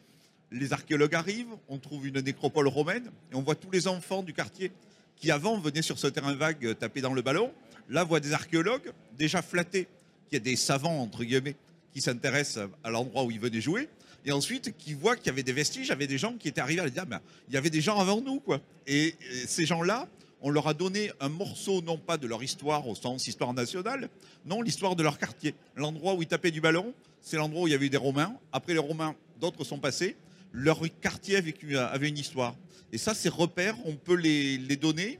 Les 0.53 0.73
archéologues 0.73 1.15
arrivent, 1.15 1.55
on 1.69 1.79
trouve 1.79 2.07
une 2.07 2.21
nécropole 2.21 2.69
romaine 2.69 3.11
et 3.33 3.35
on 3.35 3.43
voit 3.43 3.55
tous 3.55 3.71
les 3.71 3.89
enfants 3.89 4.23
du 4.23 4.33
quartier 4.33 4.71
qui 5.17 5.31
avant 5.31 5.59
venaient 5.59 5.83
sur 5.83 5.99
ce 5.99 6.07
terrain 6.07 6.35
vague 6.35 6.79
taper 6.79 7.01
dans 7.01 7.15
le 7.15 7.23
ballon. 7.23 7.53
Là, 7.89 8.05
voit 8.05 8.21
des 8.21 8.33
archéologues 8.33 8.93
déjà 9.19 9.43
flattés, 9.43 9.89
qu'il 10.29 10.39
y 10.39 10.41
a 10.41 10.45
des 10.45 10.57
savants, 10.57 11.01
entre 11.01 11.25
guillemets, 11.25 11.57
qui 11.93 12.01
s'intéressent 12.01 12.69
à 12.85 12.91
l'endroit 12.91 13.25
où 13.25 13.31
ils 13.31 13.41
venaient 13.41 13.61
jouer. 13.61 13.89
Et 14.25 14.33
ensuite, 14.33 14.77
qui 14.77 14.95
voient 14.95 15.17
qu'il 15.17 15.27
y 15.27 15.31
avait 15.31 15.43
des 15.43 15.53
vestiges, 15.53 15.87
il 15.87 15.91
y 15.91 15.93
avait 15.93 16.07
des 16.07 16.19
gens 16.19 16.35
qui 16.35 16.49
étaient 16.49 16.61
arrivés 16.61 16.83
à 16.83 16.89
dire, 16.89 17.07
ben, 17.07 17.21
il 17.49 17.55
y 17.55 17.57
avait 17.57 17.71
des 17.71 17.81
gens 17.81 17.99
avant 17.99 18.21
nous, 18.21 18.39
quoi. 18.41 18.61
Et, 18.87 19.09
et 19.09 19.47
ces 19.47 19.67
gens-là, 19.67 20.09
on 20.41 20.51
leur 20.51 20.69
a 20.69 20.75
donné 20.75 21.11
un 21.21 21.29
morceau, 21.29 21.83
non 21.83 21.99
pas 21.99 22.17
de 22.17 22.27
leur 22.27 22.43
histoire 22.43 22.87
au 22.87 22.95
sens 22.95 23.27
histoire 23.27 23.53
nationale, 23.55 24.09
non, 24.45 24.61
l'histoire 24.63 24.97
de 24.97 25.03
leur 25.03 25.19
quartier. 25.19 25.55
L'endroit 25.77 26.15
où 26.15 26.23
ils 26.23 26.29
tapaient 26.29 26.51
du 26.51 26.61
ballon, 26.61 26.95
c'est 27.21 27.37
l'endroit 27.37 27.63
où 27.63 27.69
il 27.69 27.71
y 27.71 27.75
avait 27.75 27.87
eu 27.87 27.91
des 27.91 27.97
Romains. 27.97 28.37
Après 28.53 28.73
les 28.73 28.81
Romains, 28.81 29.15
d'autres 29.41 29.65
sont 29.65 29.79
passés. 29.79 30.17
Leur 30.53 30.81
quartier 31.01 31.37
avait, 31.37 31.55
avait 31.77 32.09
une 32.09 32.19
histoire. 32.19 32.57
Et 32.93 32.99
ça, 32.99 33.15
ces 33.15 33.29
repères, 33.29 33.77
on 33.87 33.95
peut 33.95 34.17
les, 34.17 34.59
les 34.59 34.77
donner, 34.77 35.19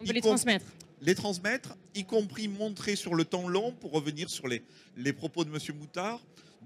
On 0.00 0.04
peut 0.04 0.12
les 0.12 0.20
transmettre. 0.20 0.66
les 1.00 1.14
transmettre, 1.14 1.76
y 1.94 2.04
compris 2.04 2.48
montrer 2.48 2.96
sur 2.96 3.14
le 3.14 3.24
temps 3.24 3.48
long, 3.48 3.72
pour 3.72 3.92
revenir 3.92 4.28
sur 4.28 4.48
les, 4.48 4.62
les 4.96 5.12
propos 5.12 5.44
de 5.44 5.50
M. 5.50 5.58
Moutard, 5.78 6.20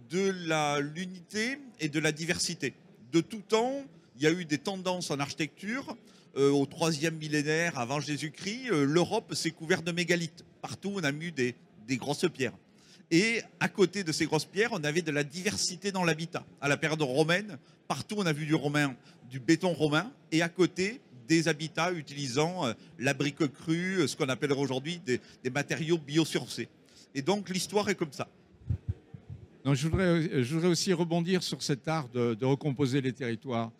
de 0.08 0.78
l'unité 0.80 1.58
et 1.80 1.88
de 1.88 1.98
la 2.00 2.12
diversité. 2.12 2.74
De 3.12 3.20
tout 3.20 3.42
temps, 3.46 3.84
il 4.16 4.22
y 4.22 4.26
a 4.26 4.30
eu 4.30 4.44
des 4.44 4.58
tendances 4.58 5.10
en 5.10 5.18
architecture. 5.18 5.96
Euh, 6.36 6.50
au 6.50 6.64
troisième 6.64 7.16
millénaire 7.16 7.76
avant 7.78 7.98
Jésus-Christ, 7.98 8.70
euh, 8.70 8.84
l'Europe 8.84 9.34
s'est 9.34 9.50
couverte 9.50 9.84
de 9.84 9.90
mégalithes. 9.90 10.44
Partout, 10.62 10.92
on 10.94 11.02
a 11.02 11.10
mis 11.10 11.32
des, 11.32 11.56
des 11.88 11.96
grosses 11.96 12.26
pierres. 12.32 12.52
Et 13.10 13.42
à 13.58 13.68
côté 13.68 14.04
de 14.04 14.12
ces 14.12 14.26
grosses 14.26 14.44
pierres, 14.44 14.70
on 14.72 14.84
avait 14.84 15.02
de 15.02 15.10
la 15.10 15.24
diversité 15.24 15.90
dans 15.90 16.04
l'habitat. 16.04 16.44
À 16.60 16.68
la 16.68 16.76
période 16.76 17.02
romaine, 17.02 17.58
partout, 17.88 18.14
on 18.18 18.26
a 18.26 18.32
vu 18.32 18.46
du 18.46 18.54
romain, 18.54 18.94
du 19.28 19.40
béton 19.40 19.72
romain, 19.72 20.12
et 20.30 20.42
à 20.42 20.48
côté, 20.48 21.00
des 21.26 21.48
habitats 21.48 21.90
utilisant 21.90 22.66
euh, 22.66 22.74
la 23.00 23.12
brique 23.12 23.52
crue, 23.52 24.06
ce 24.06 24.14
qu'on 24.14 24.28
appellerait 24.28 24.60
aujourd'hui 24.60 25.00
des, 25.04 25.20
des 25.42 25.50
matériaux 25.50 25.98
biosourcés. 25.98 26.68
Et 27.16 27.22
donc, 27.22 27.48
l'histoire 27.48 27.88
est 27.88 27.96
comme 27.96 28.12
ça. 28.12 28.28
Je, 29.64 29.88
voudrais, 29.88 30.42
je 30.42 30.54
voudrais 30.54 30.68
aussi 30.70 30.92
rebondir 30.92 31.42
sur 31.42 31.62
cet 31.62 31.86
art 31.86 32.08
de, 32.08 32.44
recomposer 32.44 33.00
les 33.00 33.12
territoires. 33.12 33.70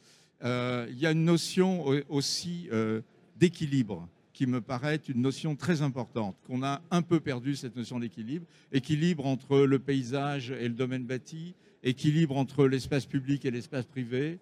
Euh, 0.43 0.87
il 0.91 0.99
y 0.99 1.07
a 1.07 1.13
une 1.13 1.25
notion 1.25 1.87
au- 1.87 2.01
aussi 2.09 2.69
euh, 2.73 3.01
d'équilibre 3.37 4.09
qui 4.33 4.47
me 4.47 4.61
paraît 4.61 5.01
une 5.09 5.21
notion 5.21 5.55
très 5.57 5.83
importante, 5.83 6.37
qu'on 6.47 6.63
a 6.63 6.81
un 6.91 7.03
peu 7.03 7.21
perdu 7.21 7.57
cette 7.57 7.77
notion 7.77 7.99
d'équilibre. 7.99 8.47
Équilibre 8.73 9.27
entre 9.27 9.59
le 9.61 9.79
paysage 9.79 10.51
et 10.51 10.69
le 10.69 10.75
domaine 10.75 11.05
bâti, 11.05 11.55
équilibre 11.83 12.37
entre 12.37 12.67
l'espace 12.67 13.07
public 13.07 13.45
et 13.45 13.51
l'espace 13.51 13.85
privé, 13.87 14.39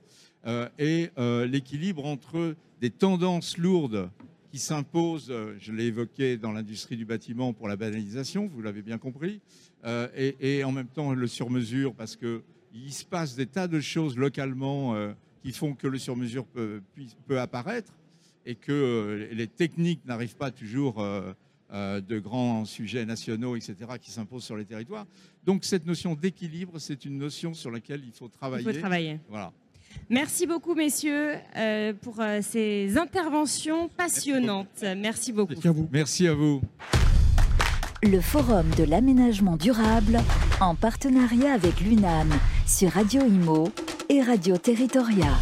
euh, 0.47 0.69
et 0.79 1.11
euh, 1.19 1.47
l'équilibre 1.47 2.05
entre 2.07 2.55
des 2.81 2.91
tendances 2.91 3.59
lourdes 3.59 4.09
qui 4.51 4.59
s'imposent, 4.59 5.31
euh, 5.31 5.55
je 5.61 5.73
l'ai 5.73 5.85
évoqué 5.87 6.37
dans 6.37 6.53
l'industrie 6.53 6.97
du 6.97 7.05
bâtiment 7.05 7.53
pour 7.53 7.69
la 7.69 7.77
banalisation, 7.77 8.47
vous 8.47 8.63
l'avez 8.63 8.83
bien 8.83 8.99
compris, 8.99 9.41
euh, 9.85 10.09
et, 10.17 10.59
et 10.59 10.65
en 10.65 10.73
même 10.73 10.89
temps 10.89 11.13
le 11.13 11.27
sur-mesure, 11.27 11.95
parce 11.95 12.17
qu'il 12.17 12.93
se 12.93 13.05
passe 13.05 13.37
des 13.37 13.47
tas 13.47 13.69
de 13.69 13.81
choses 13.81 14.17
localement 14.17 14.95
euh, 14.95 15.13
qui 15.43 15.53
font 15.53 15.75
que 15.75 15.87
le 15.87 15.99
sur-mesure 15.99 16.47
peut, 16.47 16.81
apparaître 17.39 17.93
et 18.47 18.55
que 18.55 18.73
euh, 18.73 19.29
les 19.33 19.47
techniques 19.47 20.05
n'arrivent 20.07 20.37
pas 20.37 20.51
toujours 20.51 21.05
de 21.71 22.19
grands 22.19 22.65
sujets 22.65 23.05
nationaux, 23.05 23.55
etc., 23.55 23.77
qui 24.01 24.11
s'imposent 24.11 24.45
sur 24.45 24.57
les 24.57 24.65
territoires. 24.65 25.07
Donc 25.45 25.65
cette 25.65 25.85
notion 25.85 26.15
d'équilibre, 26.15 26.79
c'est 26.79 27.05
une 27.05 27.19
notion 27.19 27.53
sur 27.53 27.71
laquelle 27.71 28.03
il 28.05 28.13
faut 28.13 28.27
Il 28.27 28.31
travailler. 28.31 28.73
faut 28.73 28.81
travailler. 28.81 29.21
Voilà. 29.29 29.53
Merci 30.11 30.47
beaucoup, 30.47 30.75
messieurs, 30.75 31.35
euh, 31.57 31.93
pour 32.01 32.21
euh, 32.21 32.39
ces 32.41 32.97
interventions 32.97 33.89
passionnantes. 33.89 34.85
Merci 34.97 35.33
beaucoup. 35.33 35.53
Merci 35.53 35.69
à 35.69 35.73
vous. 35.73 35.89
Merci 35.93 36.29
à 36.29 36.35
vous. 36.35 36.61
Le 38.03 38.21
Forum 38.21 38.71
de 38.79 38.85
l'aménagement 38.85 39.57
durable 39.57 40.21
en 40.61 40.75
partenariat 40.75 41.53
avec 41.53 41.81
l'UNAM 41.81 42.33
sur 42.67 42.91
Radio 42.93 43.23
Imo 43.23 43.69
et 44.09 44.23
Radio 44.23 44.57
Territoria. 44.57 45.35